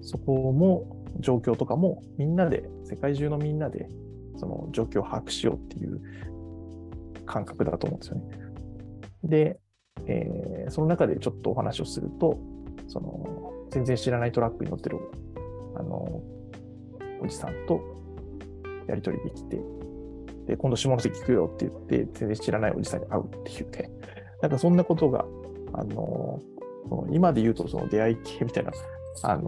[0.00, 3.88] そこも状況とかもみんなで、世界中のみんなで
[4.36, 6.00] その状況を把握しようっていう
[7.26, 8.22] 感覚だと思うんですよね。
[9.24, 9.60] で、
[10.06, 12.38] えーその中でちょっとお話をすると、
[12.88, 14.98] その全然知らないトラックに乗ってる
[15.74, 16.22] あの
[17.20, 17.80] おじさんと
[18.86, 19.58] やり取りできて、
[20.46, 23.90] で、今度下関行くよって言って、全然知らないおじさんに会うっていうね、
[24.40, 25.24] なんかそんなことが、
[25.72, 26.40] あの、
[26.88, 28.72] その今で言うとその出会い系みたいな、
[29.22, 29.42] あの、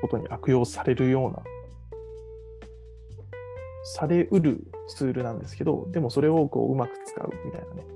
[0.00, 1.42] ことに悪用されるような、
[3.84, 7.86] されうるツールなんですけど、でもそれをこううまく使うみたいなね、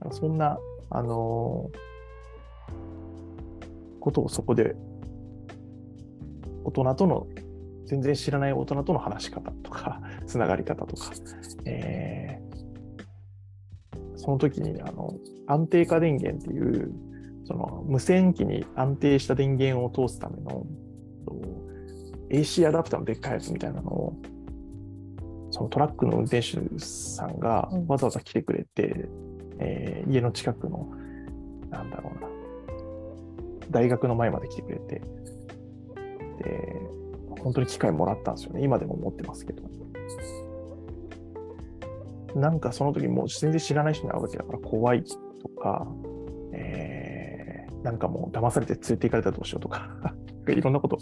[0.00, 0.58] なんそんな、
[0.90, 1.70] あの
[4.00, 4.76] ことをそこで
[6.64, 7.26] 大人との
[7.86, 11.12] 全然知らない大人との話し方とか、 つながり方とか、
[11.64, 12.44] えー
[14.16, 15.12] その時にあの
[15.46, 16.90] 安定化電源っていう、
[17.44, 20.66] その無線機に安定した電源を通すための
[21.26, 21.42] と
[22.30, 24.16] AC アダプターのでっかいやつみたいなのを、
[25.50, 29.08] そのトラックの運転手さんがわざわざ来てくれて、
[29.58, 30.88] えー家の近くの、
[31.70, 32.28] なんだろうな、
[33.70, 35.02] 大学の前まで来てくれて、
[36.44, 36.80] で、
[37.42, 38.62] 本当に機会もらったんですよね。
[38.62, 39.62] 今でも持ってますけど。
[42.36, 45.86] なんかその時もう全然知らない人に会うわけだから怖いとか、
[46.52, 47.34] えー
[47.84, 50.14] なんかもう騙されて連れて行かれたらどうしようとか、
[50.48, 50.96] いろんなこと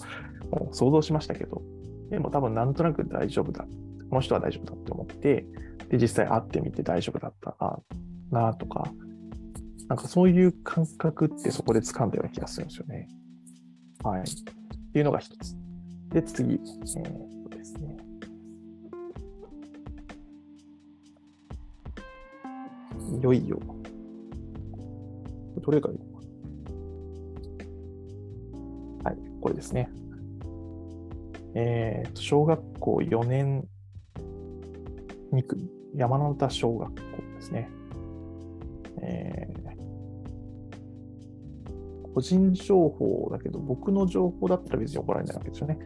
[0.51, 1.63] を想像しましたけど、
[2.11, 3.65] でも多分なんとなく大丈夫だ。
[4.11, 5.47] この人は大丈夫だって思って、
[5.89, 7.81] で、実際会ってみて大丈夫だった
[8.33, 8.93] なとか、
[9.89, 13.09] なんかそういう感覚ってそこで掴んだような気がするんですよね。
[14.03, 14.25] はい。
[14.93, 15.57] っていうのが一つ。
[16.11, 16.61] で、次、えー
[17.49, 17.97] とですね。
[23.19, 23.59] いよいよ。
[25.63, 26.13] どれがいいのか
[29.09, 29.89] はい、これですね。
[31.55, 33.67] えーと、小学校4年
[35.33, 35.57] 2区、
[35.95, 37.01] 山田小学校
[37.37, 37.71] ですね。
[39.01, 39.62] えー
[42.15, 45.79] 個人情報だけど、僕の情報だったら別に怒られないわけですよね。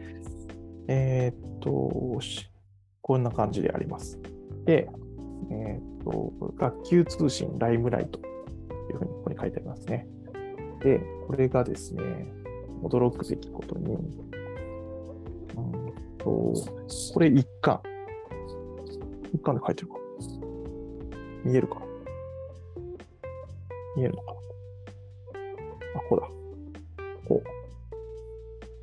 [0.87, 2.49] えーっと、し
[3.01, 4.19] こんな感じであります。
[4.65, 4.89] で、
[5.51, 10.07] えーっと、学級通信ライムライトというふうにここに書いてありますね。
[10.81, 12.03] で、これがですね、
[12.83, 14.17] 驚くべきことに、うん
[16.17, 16.53] と、
[17.13, 17.81] これ一巻。
[19.33, 19.95] 一巻で書いてるか。
[21.43, 21.81] 見えるか
[23.95, 24.36] 見えるのか
[25.97, 26.27] あ、こうだ。
[27.27, 27.47] こう。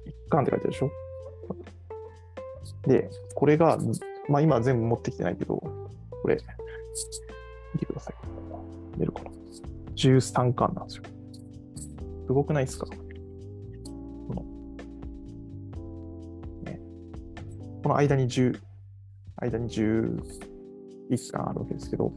[0.09, 0.91] 一巻って書いてあるでしょ？
[2.87, 3.79] で、これが、
[4.29, 6.37] まあ今は全部持ってきてないけど、これ、
[7.73, 8.15] 見てください。
[8.97, 9.31] 見えるかな
[9.95, 11.05] ?13 巻なんですよ。
[12.27, 12.87] すごくないですか？
[12.87, 12.93] こ
[14.35, 14.43] の、
[16.65, 16.81] ね、
[17.83, 18.59] この間に10、
[19.37, 22.13] 間に11巻あるわけですけど、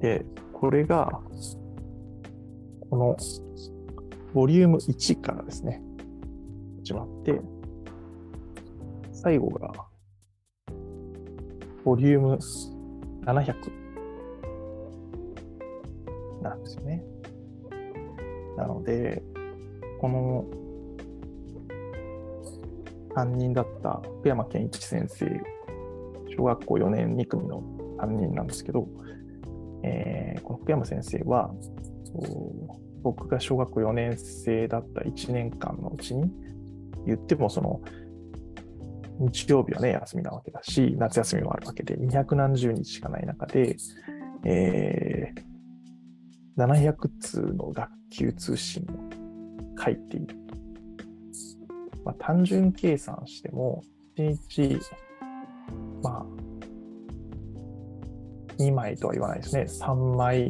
[0.00, 1.20] で、これが、
[2.94, 3.16] この、
[4.32, 5.82] ボリューム1からですね、
[6.84, 7.40] 始まって、
[9.10, 9.72] 最後が、
[11.84, 12.38] ボリューム
[13.24, 13.54] 700
[16.40, 17.04] なんですよね。
[18.56, 19.24] なので、
[20.00, 20.44] この
[23.12, 25.26] 担任だった福山健一先生、
[26.36, 27.60] 小学校4年2組の
[27.98, 28.86] 担任なんですけど、
[29.82, 31.52] えーこの福山先生は、
[33.04, 36.28] 僕が小学校4年生だった1年間のうちに、
[37.06, 37.80] 言ってもその、
[39.20, 43.76] 日曜日はね、休みなわけだし、夏休みもあるわけで、200何十日しかない中で、
[44.44, 45.54] えー
[46.56, 50.36] 700通の学級通信を書いている。
[52.04, 53.82] まあ、単純計算しても、
[54.16, 54.80] 1日、
[56.02, 56.26] まあ、
[58.58, 59.62] 2枚とは言わないですね。
[59.62, 60.48] 3枚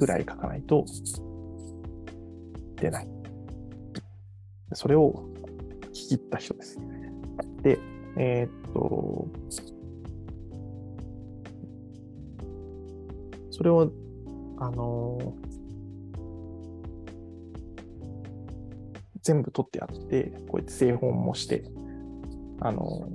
[0.00, 0.86] ぐらい書かないと
[2.76, 3.08] 出ない。
[4.72, 5.28] それを
[5.88, 6.78] 聞き入った人です。
[7.62, 7.78] で、
[8.16, 9.28] えーっと、
[13.50, 13.92] それを、
[14.62, 15.18] あの
[19.22, 21.64] 全部取ってあって、こうやって製本もして、
[22.60, 23.06] あの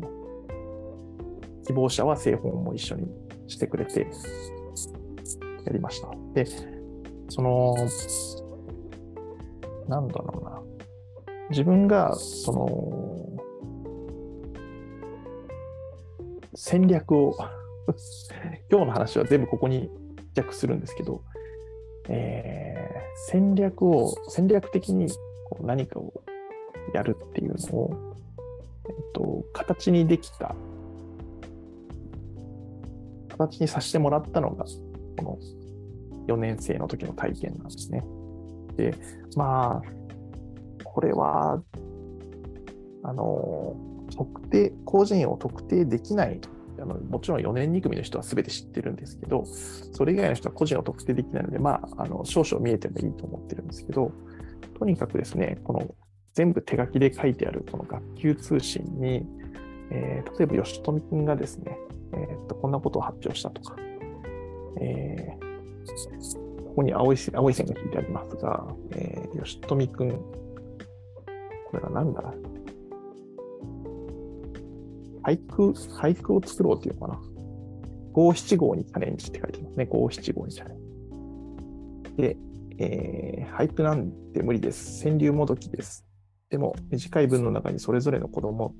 [1.65, 3.07] 希望者は製本も一緒に
[3.47, 4.07] してくれて、
[5.65, 6.09] やりました。
[6.33, 6.45] で、
[7.29, 7.75] その、
[9.87, 10.61] なんだろうな。
[11.49, 13.39] 自分が、その、
[16.55, 17.35] 戦略を、
[18.71, 19.89] 今日の話は全部ここに
[20.33, 21.21] 着するんですけど、
[22.09, 22.75] えー
[23.15, 25.09] 戦略を、戦略的に
[25.49, 26.13] こう何かを
[26.93, 28.15] やるっていうのを、
[28.87, 30.55] えっと、形にできた、
[33.29, 34.65] 形にさせてもらったのが、
[35.17, 35.39] この
[36.27, 38.03] 4年生の時の体験なんですね。
[38.77, 38.93] で、
[39.35, 41.61] まあ、これは、
[43.03, 43.75] あの、
[44.15, 46.39] 特定、個人を特定できない、
[46.77, 54.11] あのもちろん4年2組の人は全て知ってるんですけど、それ以外の人は個人を特定できないので、まあ、あの少々見えてもいいと思ってるんですけど、
[54.77, 55.95] とにかくですね、この
[56.33, 59.25] 全部手書きで書いてあるこの学級通信に、
[59.91, 61.77] えー例えば吉富君がですね、
[62.13, 63.75] えーっと、こんなことを発表したとか、
[64.81, 65.44] えー
[65.85, 70.17] ここに青い青い線が引いてありますが、えー吉富君、こ
[71.73, 72.33] れは何だ？
[75.23, 77.19] 俳句、俳句を作ろうっていうのかな？
[78.13, 79.85] 五七五にチャレンジって書いてますね。
[79.85, 80.77] 五七五にチャレン
[82.17, 82.21] ジ。
[82.21, 82.37] で、
[82.77, 85.03] えー俳句なんて無理です。
[85.03, 86.05] 川柳もどきです。
[86.49, 88.75] でも、短い文の中にそれぞれの子供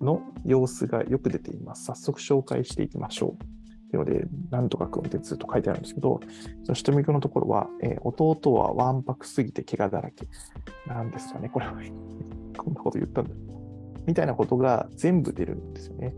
[0.00, 1.84] の様子がよく出ています。
[1.84, 3.51] 早速紹介していきましょう。
[3.96, 6.20] いうので、なんとか君ってずっと書いてあるんですけど、
[6.66, 10.26] 吉富君のところは、えー弟はわんぱくすぎて怪我だらけ。
[10.86, 11.74] なんですかね、これは。
[12.56, 13.34] こんなこと言ったんだ。
[14.06, 16.14] みたいなことが全部出るんですよね。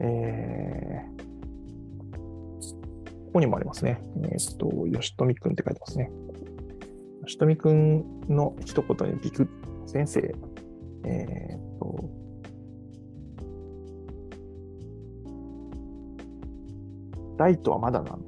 [0.00, 1.24] えー
[3.34, 4.00] ここにもありますね。
[4.22, 6.08] えーっと、吉富君って書いてますね。
[7.26, 9.48] 吉富君の一言にビク
[9.86, 10.34] 先生、
[11.04, 12.23] えーと、
[17.36, 18.18] ライトはまだなの？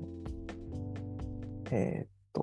[1.71, 2.43] えーっと、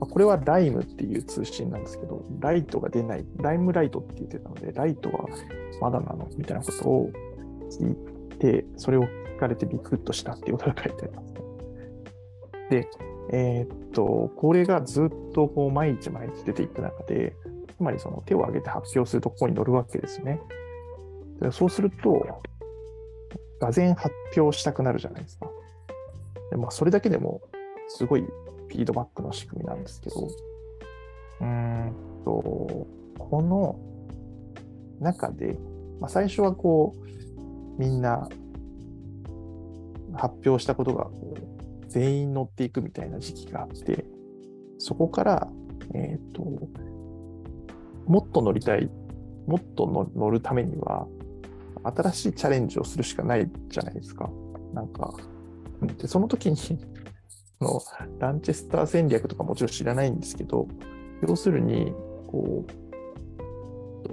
[0.00, 5.26] これはライムっていう通信なんですけど、ライトが出ない、ライムライトって言ってたので、ライトは
[5.80, 6.28] まだなの？
[6.36, 7.10] みたいなことを
[7.70, 11.40] 聞いて、それを聞かれてビクッとしたっていうことが書いてありますね。
[12.70, 12.88] で、
[13.32, 17.34] えーっと、これがずっとこう毎日毎日出ていく中で、
[17.76, 20.40] つまりその手を挙げて発表するとここに載るわけですね。
[21.52, 22.26] そうすると、
[23.60, 25.48] がぜ発表したくなるじゃないですか。
[26.50, 27.40] でまあ、それだけでも
[27.88, 30.28] すごいフィードバックの仕組みなんですけど、
[31.40, 31.92] うーん
[32.24, 32.86] と、
[33.18, 33.78] この
[35.00, 35.58] 中で、
[36.00, 38.28] まあ、最初はこう、みんな
[40.14, 44.04] 発表したことがこう全員乗っていくみたいな時期があって、
[44.78, 45.48] そこから、
[45.94, 46.42] えっ、ー、と、
[48.06, 48.90] もっと乗りたい、
[49.46, 51.06] もっと乗るためには、
[51.84, 54.30] 新しいチャレンジをするしかないじゃないですか。
[54.72, 55.14] なんか、
[55.98, 56.56] でその時に
[57.60, 57.80] の
[58.18, 60.68] ランチェスター戦略とかもちろん知らないんですけど、
[61.26, 61.94] 要するに、
[62.26, 62.64] こ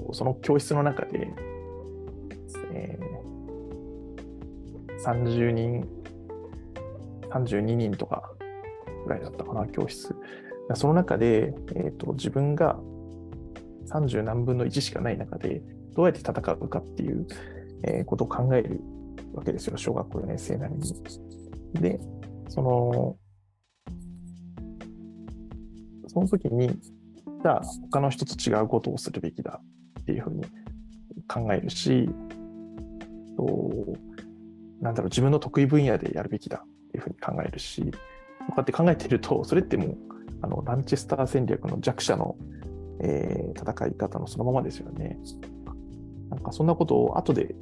[0.10, 1.34] う、その教室の中で、
[2.72, 5.88] えー、30人、
[7.30, 8.32] 32人とか
[9.04, 10.16] ぐらいだったかな、教室。
[10.76, 12.80] その中で、えーと、自分が
[13.88, 15.62] 30何分の1しかない中で、
[15.96, 17.28] どうやって戦うかっていう、
[17.84, 18.82] えー、ことを考える
[19.34, 20.94] わけですよ、小学校4年生なりに。
[21.74, 22.00] で、
[22.50, 23.18] その、
[26.08, 27.62] その時に、じゃあ
[27.92, 29.60] 他の人と違うことをするべきだ
[30.02, 30.44] っていうふうに
[31.28, 32.10] 考えるし、
[33.36, 33.98] と
[34.82, 37.88] なんだろう、自分の得意分野でやるべきだっていうふうに考えるし、こ
[38.50, 39.98] うやって考えてると、それってもう、
[40.42, 42.36] あのランチェスター戦略の弱者の、
[43.00, 45.18] えー、戦い方のそのままですよね。
[46.34, 47.56] なんかそんなことを後で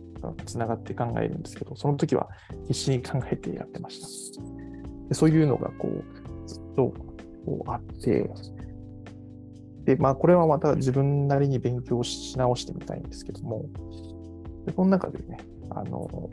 [0.45, 2.29] つながって考えるんですけど、その時は
[2.67, 3.99] 必死に考えてやってまし
[4.33, 4.41] た。
[5.09, 6.93] でそういうのがこうずっと
[7.45, 8.29] こうあって、
[9.83, 13.65] で、まあ、これはまた自分なりに勉強し直してみたいんですけども、
[14.65, 15.37] でこの中でね、
[15.71, 16.31] あの、こ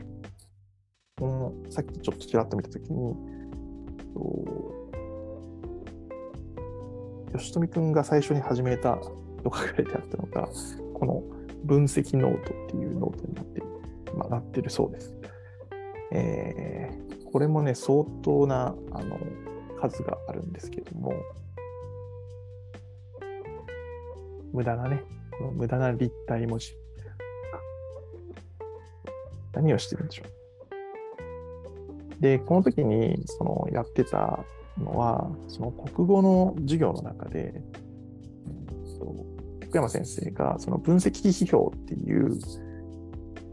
[1.19, 3.15] のさっきちょっとちらっと見たときに、
[7.37, 9.11] 吉富君が最初に始めたと
[9.43, 10.47] 書かれてあったのが、
[10.93, 13.61] この分析ノートっていうノートになって
[14.15, 15.13] まあ、なってるそうです。
[16.11, 19.17] えー、これもね、相当なあの
[19.79, 21.13] 数があるんですけども、
[24.51, 25.03] 無駄なね、
[25.37, 26.75] この無駄な立体文字。
[29.53, 30.23] 何をしてるんでしょ
[32.19, 32.21] う。
[32.21, 34.43] で、この時にそのやってた
[34.77, 37.61] のは、その国語の授業の中で、
[39.69, 42.37] 福山先生がその分析批評っていう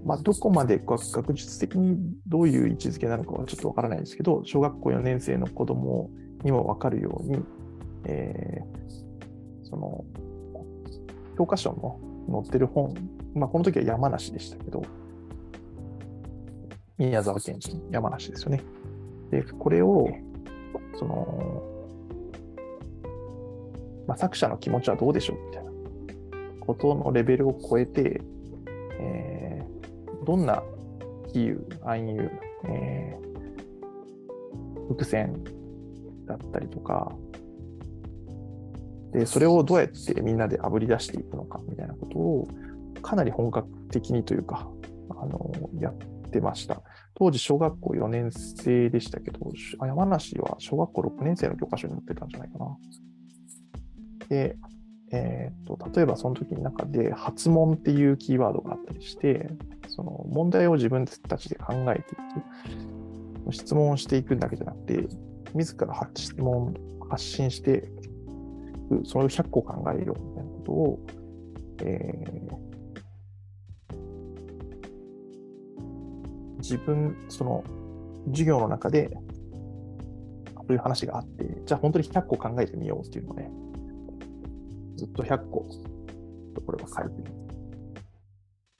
[0.07, 1.99] まあ、どこまで学術的に
[2.29, 6.11] どういう位置づけなのかはちょっとわからないですけど、小学校4年生の子供
[6.45, 7.43] にもわかるように、
[8.05, 10.05] えー、その、
[11.37, 12.95] 教科書の載ってる本、
[13.35, 14.85] まあ、この時は山梨でしたけど、
[16.99, 18.63] 宮沢賢治、山梨ですよね。
[19.33, 20.09] で、これを、
[20.95, 21.65] その、
[24.07, 25.66] まあ、作者の気持ちはどうでしょうみたいな
[26.67, 28.21] ことのレベルを超えて、
[29.01, 29.47] えー
[30.27, 30.61] どんな
[31.33, 32.31] 比喩、暗喩、
[32.69, 35.45] えー、伏線
[36.27, 37.13] だったりとか、
[39.13, 42.49] で、それをどうやってみんなであぶり出していくのかみたいなことを、
[43.03, 44.69] かなり本格的にというか、
[45.11, 45.97] あの、やっ
[46.31, 46.83] てました。
[47.15, 49.39] 当時、小学校4年生でしたけど、
[49.81, 52.77] 山梨は小学校6年生の教科書に載ってたんじゃないかな。
[54.29, 54.57] で、
[55.13, 59.49] えーと、例えばその時の中で発問っていうキーワードがあったりして
[59.89, 62.17] その問題を自分たちで考えてい
[63.45, 65.09] く質問をしていくだけじゃなくて
[65.55, 66.75] 自ら発質問
[67.09, 67.89] 発信して
[69.05, 71.07] それを100個考えようみたいなことを、
[71.83, 77.65] えー、自分その
[78.31, 79.11] 授業の中で
[80.67, 83.51] そういう話があってじゃあ本当に100個考えてみようっていうのをね
[84.97, 85.67] ずっと100個、
[86.65, 87.31] これは書いてる。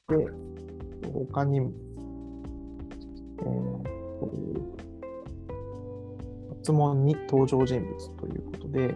[0.09, 0.17] で、
[1.13, 1.71] 他にも、
[3.41, 3.87] えー、
[6.63, 8.95] 質問に登場人物ということで、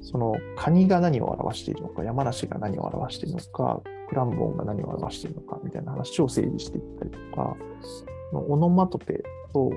[0.00, 7.56] そのカニが何を表しているのか、山梨が何を表しているのか、クランボンが何を表しているのかみたいな話を整理していったりとか、
[8.32, 9.22] オノマトペ
[9.52, 9.70] と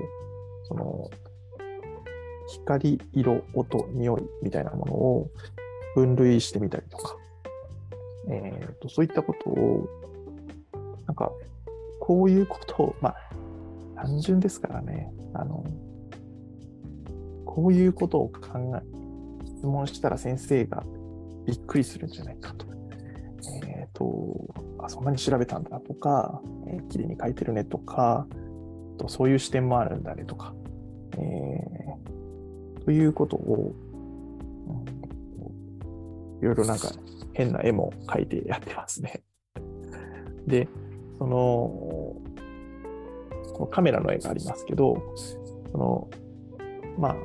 [0.64, 1.10] その
[2.52, 5.30] 光、色、音、匂いみたいなものを
[5.94, 7.16] 分類してみたりとか、
[8.28, 9.88] えーと、そういったことを、
[11.06, 11.32] なんか、
[12.00, 13.16] こういうことを、まあ、
[13.96, 15.64] 単純ですからね、あの、
[17.44, 20.82] こういうことを考え、質問したら先生が
[21.46, 22.66] びっくりするんじゃないかと。
[23.64, 28.26] えっ、ー、と、あ、そんなに調べたんだとか、えー、綺麗に書いてるねとか、
[28.98, 30.54] とそういう視点もあるんだねとか、
[31.12, 32.11] えー、
[32.84, 33.74] ということを、
[36.40, 36.90] いろいろなんか
[37.32, 39.22] 変な絵も描いてやってますね。
[40.46, 40.68] で、
[41.18, 41.36] その、
[43.54, 44.96] このカメラの絵がありますけど、
[45.70, 46.08] その
[46.98, 47.16] まあ、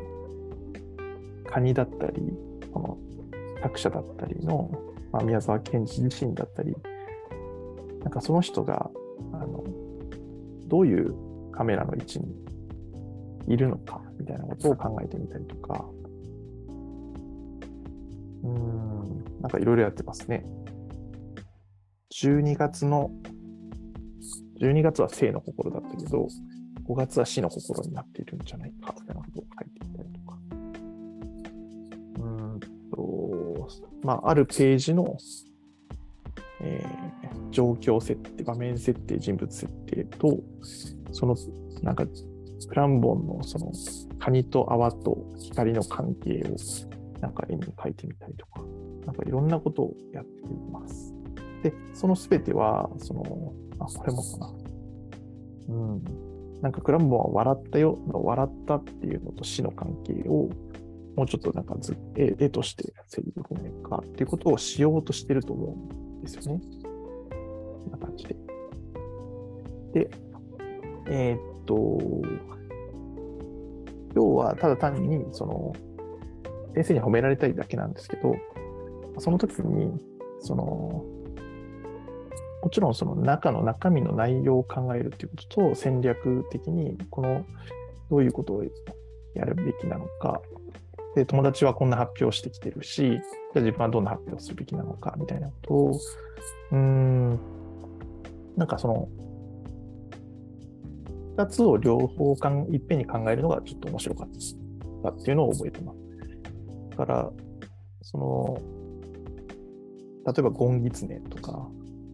[1.49, 2.21] カニだったり、
[2.71, 2.97] この
[3.61, 4.69] 作者だったりの、
[5.11, 6.75] まあ、宮沢賢治自身だったり、
[8.01, 8.89] なんかその人が、
[9.33, 9.63] あの、
[10.67, 12.35] どういうカメラの位置に
[13.47, 15.85] いるのかみたいなことを考えてみたりとか、
[18.43, 20.45] うん、なんかいろいろやってますね。
[22.13, 23.11] 12月の、
[24.59, 26.27] 12月は生の心だったけど、
[26.87, 30.37] 5月は死の心になっているんじゃないかみたいなことを書いていたりとか。
[32.19, 32.59] うん
[32.91, 33.69] と、
[34.03, 35.17] まあ、あるページの、
[36.61, 40.39] えー、状況設定、場面設定、人物設定と、
[41.11, 41.35] その、
[41.83, 42.05] なんか、
[42.67, 43.71] クランボンのその、
[44.19, 46.55] カニと泡と光の関係を、
[47.21, 48.61] なんか絵に描いてみたりとか、
[49.05, 51.13] なんかいろんなことをやっています。
[51.63, 54.53] で、そのすべては、その、あ、これもかな。
[55.69, 56.03] うん。
[56.61, 60.49] なんかクランボンは笑ったよ、笑ったっていうのと死の関係を、
[61.15, 66.61] もうちょっとなんかず絵絵として整理不明かっていうことをしようとしてると思うんですよね。
[67.31, 68.35] こんな感じで。
[69.93, 70.09] で、
[71.07, 71.99] えー、っと、
[74.17, 75.75] 今日はただ単に、その、
[76.73, 78.35] 先生に褒められたいだけなんですけど、
[79.19, 79.93] その時に、
[80.39, 81.05] その、
[82.63, 87.45] もちろんその中の中身の内容を考えるということと戦略的にこの
[88.09, 88.63] どういうことを
[89.35, 90.41] やるべきなのか
[91.15, 93.19] で友達はこんな発表してきてるしじゃ
[93.57, 95.99] あ自分はどんな発表をするべきなのかみたいなことを
[96.71, 97.39] うーん
[98.57, 99.07] なんかその
[101.37, 104.29] 2つを両方かんいっぺんに考えるのがちょっと面白かっ
[105.03, 105.99] たっていうのを覚えてます。
[106.97, 107.31] だから
[108.01, 108.57] その
[110.25, 111.69] 例えばゴンギツネとか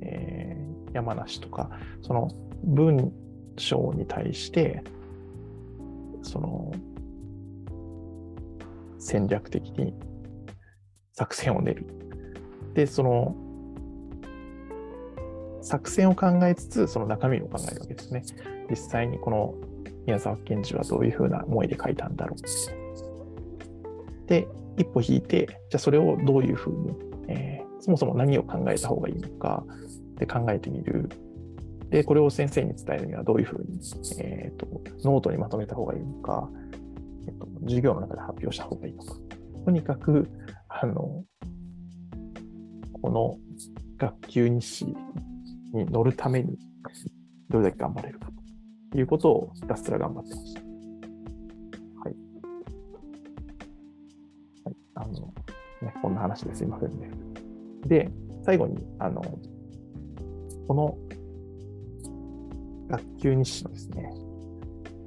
[0.06, 1.70] えー、山梨とか、
[2.02, 2.30] その
[2.64, 3.12] 文
[3.58, 4.84] 章に対して、
[6.22, 6.72] その
[9.00, 9.94] 戦略的に
[11.14, 11.88] 作戦を練る。
[12.74, 13.36] で、その
[15.62, 18.24] 作戦を考えつつ、その中身を考えるわけですね。
[18.70, 19.54] 実際にこの
[20.06, 24.28] 宮沢賢治はどういうふうな思いで書いたんだろう。
[24.28, 24.48] で、
[24.78, 26.94] 一歩引いて、じゃあそれをどういうふうに、
[27.28, 29.64] えー、そもそも何を考えた方がいいのか、
[30.18, 31.10] で考えてみる。
[31.90, 33.80] で、これを先生に伝えるにはどういうふうに、
[34.20, 34.68] えーと、
[35.04, 36.50] ノートにまとめた方がいいのか、
[37.28, 39.16] えーと、授業の中で発表した方がいいのか。
[39.66, 40.28] とにかく、
[40.70, 41.24] あの、
[43.02, 43.38] この
[43.98, 44.86] 学級日誌
[45.74, 46.58] に乗るために
[47.50, 48.43] どれだけ頑張れるかと
[48.98, 50.62] いうことをひたすら頑張ってました。
[50.62, 50.68] は
[52.10, 52.16] い。
[54.66, 54.76] はい。
[54.96, 55.34] あの、
[55.82, 57.12] ね、こんな話ですいませんね。
[57.86, 58.12] で、
[58.44, 59.22] 最後に、あの、
[60.68, 60.98] この
[62.90, 64.14] 学級日誌のですね、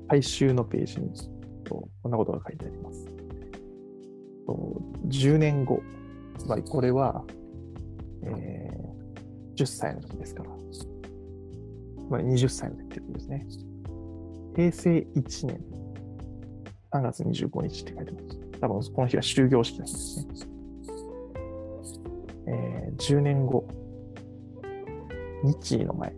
[0.09, 1.11] 最終のページに、
[1.69, 3.07] こんなことが書いてあります。
[5.09, 5.83] 10年後、
[6.39, 7.25] つまりこれは、
[8.25, 10.87] えー、10歳の時ですから、つ
[12.11, 13.47] まり20歳の時ってことですね。
[14.57, 15.61] 平成1年
[16.91, 18.39] 3月25日って書いてます。
[18.59, 20.35] 多分この日は終業式なんですね。
[22.49, 23.69] えー、10年後、
[25.45, 26.15] 日の前、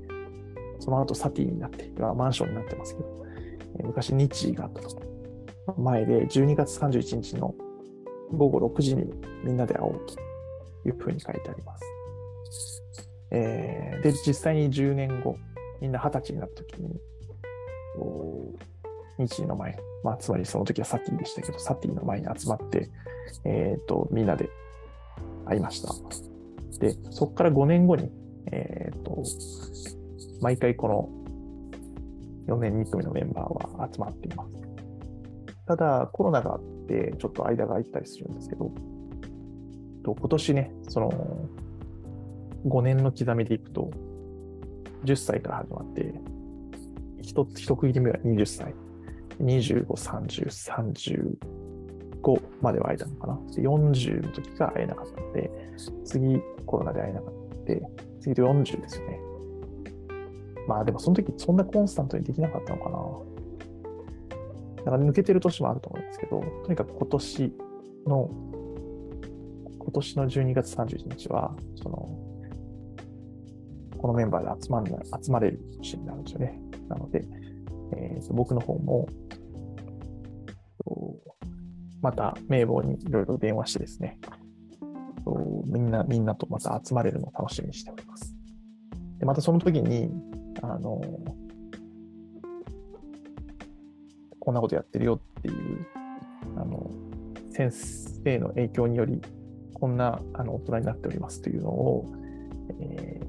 [0.79, 3.27] その後サティになって、今マンションになってますけど、
[3.81, 5.03] え昔日があったと、
[5.77, 7.57] 前で12月31日の
[8.31, 9.11] 午後6時に
[9.43, 11.85] みんなで会おうというふうに書いてあります。
[13.33, 15.37] えー、で、実際に10年後、
[15.81, 17.01] みんな20歳になった時に、
[19.19, 22.91] 日医の前、まあ、つまりその時はサティでしたけど、サティの前に集まって、
[23.45, 24.49] えっ、ー、と、みんなで
[25.47, 25.93] 会いました。
[26.79, 28.11] で、そこから5年後に
[28.53, 29.23] えっ、ー、と、
[30.41, 30.89] 毎回こ
[32.47, 34.51] の4年2組のメンバーは集まっています。
[35.67, 38.73] ただ、コロナがあって、ちょっと間が空いたりするんですけど、
[40.05, 41.49] と今年ね、その、
[42.67, 43.91] 5年の刻みでいくと、
[45.05, 46.15] 10歳から始まって、
[47.29, 48.75] 一つ、一区切り目は20歳。
[49.39, 51.37] 25、30、
[52.23, 53.35] 35までは会えたのかな。
[53.55, 55.51] 40の時が会えなかったので、
[56.07, 57.83] 次コロナで会えなかったので、
[58.21, 59.21] 次で40ですよね。
[60.67, 62.99] まあでもその時そんなコンスタントにできなかったのかな。
[64.85, 67.53] だから抜けてる年もあると思うんですけど、とにかく今年
[68.07, 68.31] の、
[69.79, 72.09] 今年の12月31日は、その、
[73.99, 76.68] このメンバーで集まる集まれる年になるんですよね。
[76.89, 77.25] なので、
[77.97, 79.09] えー、僕の方も、
[82.01, 84.19] また名簿にいろいろ電話してですね、
[85.67, 88.35] みんな、みんなとまた集まれるのを楽しみにしております。
[89.19, 90.11] で、またその時に、
[90.63, 91.01] あの、
[94.49, 95.87] こんなことやってるよっていう
[96.57, 96.91] あの
[97.51, 99.21] 先生の影響により、
[99.75, 102.07] こんなあの大人になっておりますというのを、
[102.81, 103.21] え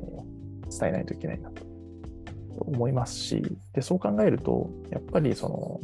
[0.65, 1.58] ー、伝えないといけないなと
[2.61, 5.79] 思いますし、でそう考えると、やっぱりその、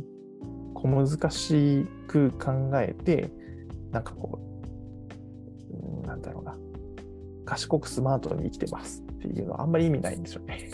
[0.73, 3.31] 小難しく考えて、
[3.91, 4.39] なんかこ
[6.03, 6.55] う、なんだろうな、
[7.45, 10.69] 賢くスマートに生きてますっていうのはあんまり意味ないんですよね。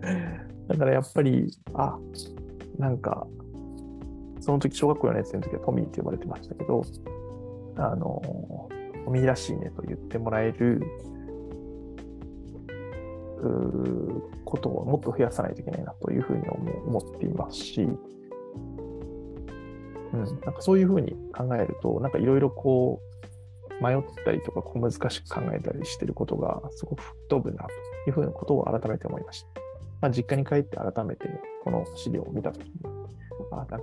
[0.68, 1.98] だからやっぱり、あ、
[2.78, 3.26] なんか、
[4.40, 6.82] その時、小学校4年生の時はトミーって呼ばれてましたけど、
[7.76, 8.68] あの、
[9.04, 10.82] トミーらしいねと言ってもらえる
[14.44, 17.86] ことをもっと増やさないといけないなというふうに思っていますし、う
[20.16, 23.08] ん、なんかそういうふうに考えると、なんかいろいろこう、
[23.82, 27.70] 迷ったりとか小難しく考えたりしてることがすごく吹っ飛ぶなと
[28.08, 29.48] いうふうなことを改めて思いました。
[30.00, 31.28] まあ、実家に帰って改めて
[31.64, 32.72] この資料を見たときに、
[33.52, 33.78] あなんか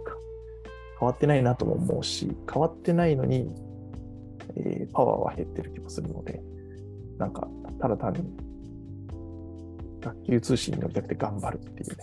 [1.00, 3.50] 変わってないなとも思うし、変わってないのに、
[4.56, 6.42] えー、パワーは減ってる気もするので、
[7.18, 7.48] なんか
[7.80, 8.20] ただ単に
[10.06, 11.96] 学級通信に乗りたくて頑張るっていうね、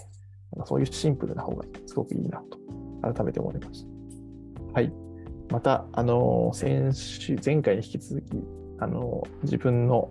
[0.64, 2.58] そういうシンプルな方がすごくいいなと
[3.14, 4.72] 改めて思いました。
[4.74, 4.92] はい。
[5.50, 8.42] また、あの、先週、前回に引き続き、
[8.78, 10.08] あの、自分の、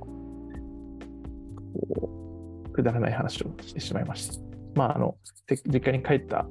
[1.90, 2.10] こ
[2.66, 4.36] う、くだらない話をしてしまいました。
[4.76, 5.16] まあ、あの、
[5.66, 6.46] 実家に帰った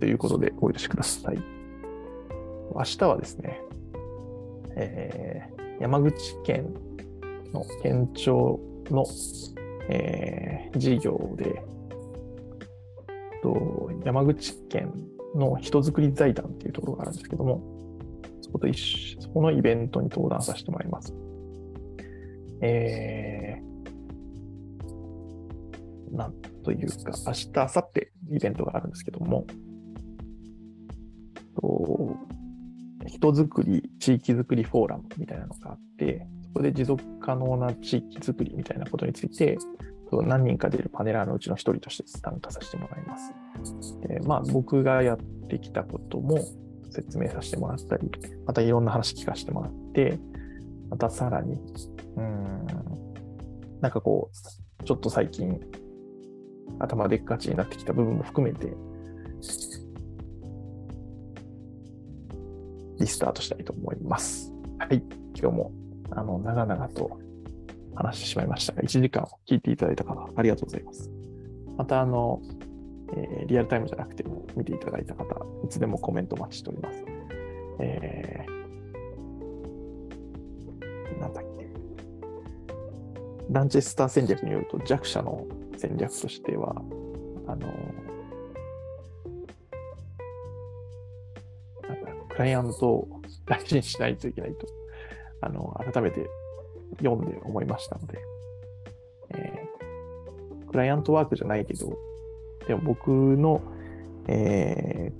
[0.00, 1.38] ということでお許しください。
[2.74, 3.60] 明日はですね、
[4.76, 6.74] えー、山口県
[7.52, 8.60] の県庁
[8.90, 9.06] の、
[9.88, 11.62] えー、事業で、
[13.42, 14.92] と山口県
[15.34, 17.62] の人づくり財団っていうところがあるんですけども、
[18.40, 21.14] そこと一そこのイベントに登壇させてもらいます。
[22.60, 26.34] えー、なん
[26.64, 29.46] というか、明日、明後日イベントがあるんですけども、
[31.60, 32.16] と
[33.06, 39.58] 人づくり、地域づくりフォーラムみたいなのがあって、そこで持続可能な地域づくりみたいなことについて、
[40.12, 43.32] 何人か出るパネラーのうちの一人として参加させてもらいます。
[44.00, 45.18] でまあ、僕がやっ
[45.48, 46.38] てきたことも
[46.90, 48.10] 説明させてもらったり、
[48.46, 50.18] またいろんな話聞かせてもらって、
[50.90, 51.60] またさらに、
[52.16, 52.66] うん、
[53.80, 54.30] なんかこ
[54.80, 55.60] う、ちょっと最近、
[56.78, 58.72] 頭でっかちになってきた部分も含めて、
[62.98, 64.52] リスタートしたいと思います。
[64.78, 65.02] はい、
[65.34, 65.72] 今日も、
[66.10, 67.18] あの、長々と
[67.94, 71.10] 話してしまいましたが、1時間を聞いていただいた方、ありがとうございます。
[71.76, 72.40] また、あの、
[73.14, 75.24] えー、リアルタイムじゃなくても見ていただいた方、
[75.64, 77.04] いつでもコメントお待ちしております。
[77.80, 78.56] えー、
[81.20, 81.66] なんだっけ。
[83.50, 85.46] ランチェスター戦略によると弱者の
[85.76, 86.74] 戦略としては、
[87.46, 87.68] あの、
[91.88, 94.66] なんかクライアントを大事にしないといけないと、
[95.40, 96.26] あの、改めて
[96.98, 98.18] 読んで思いましたので、
[99.30, 101.96] えー、クライアントワークじゃないけど、
[102.66, 103.62] でも僕の、
[104.28, 105.12] え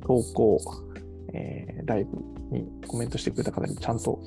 [0.00, 0.58] ー、投稿、
[1.32, 2.16] えー、ライブ
[2.56, 4.20] にコメントしてくれた方にちゃんと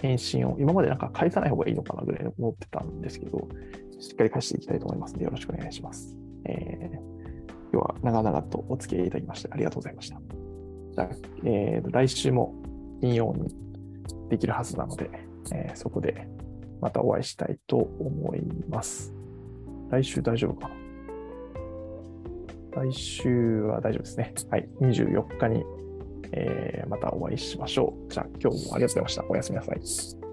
[0.00, 3.48] 返信を、今までなんか返さない方がいいのかなぐらい思ってたんですけど、
[4.00, 6.16] しっかり返していきたいと思いますので、よろしくお願いします。
[6.44, 6.94] えー、
[7.72, 10.20] 今日は長々とお付き合いいただきましてありがとうございました。
[10.92, 11.08] じゃあ、
[11.44, 12.54] えー、来週も
[13.00, 13.54] 金曜に
[14.28, 15.10] できるはずなので、
[15.52, 16.28] えー、そこで
[16.80, 19.14] またお会いしたいと思います。
[19.90, 20.74] 来週大丈夫かな？
[22.82, 24.34] 来週は大丈夫ですね。
[24.50, 24.68] はい。
[24.80, 25.64] 24日に、
[26.32, 28.12] えー、またお会いしましょう。
[28.12, 29.24] じゃあ今日もありがとうございました。
[29.30, 30.25] おやすみなさい。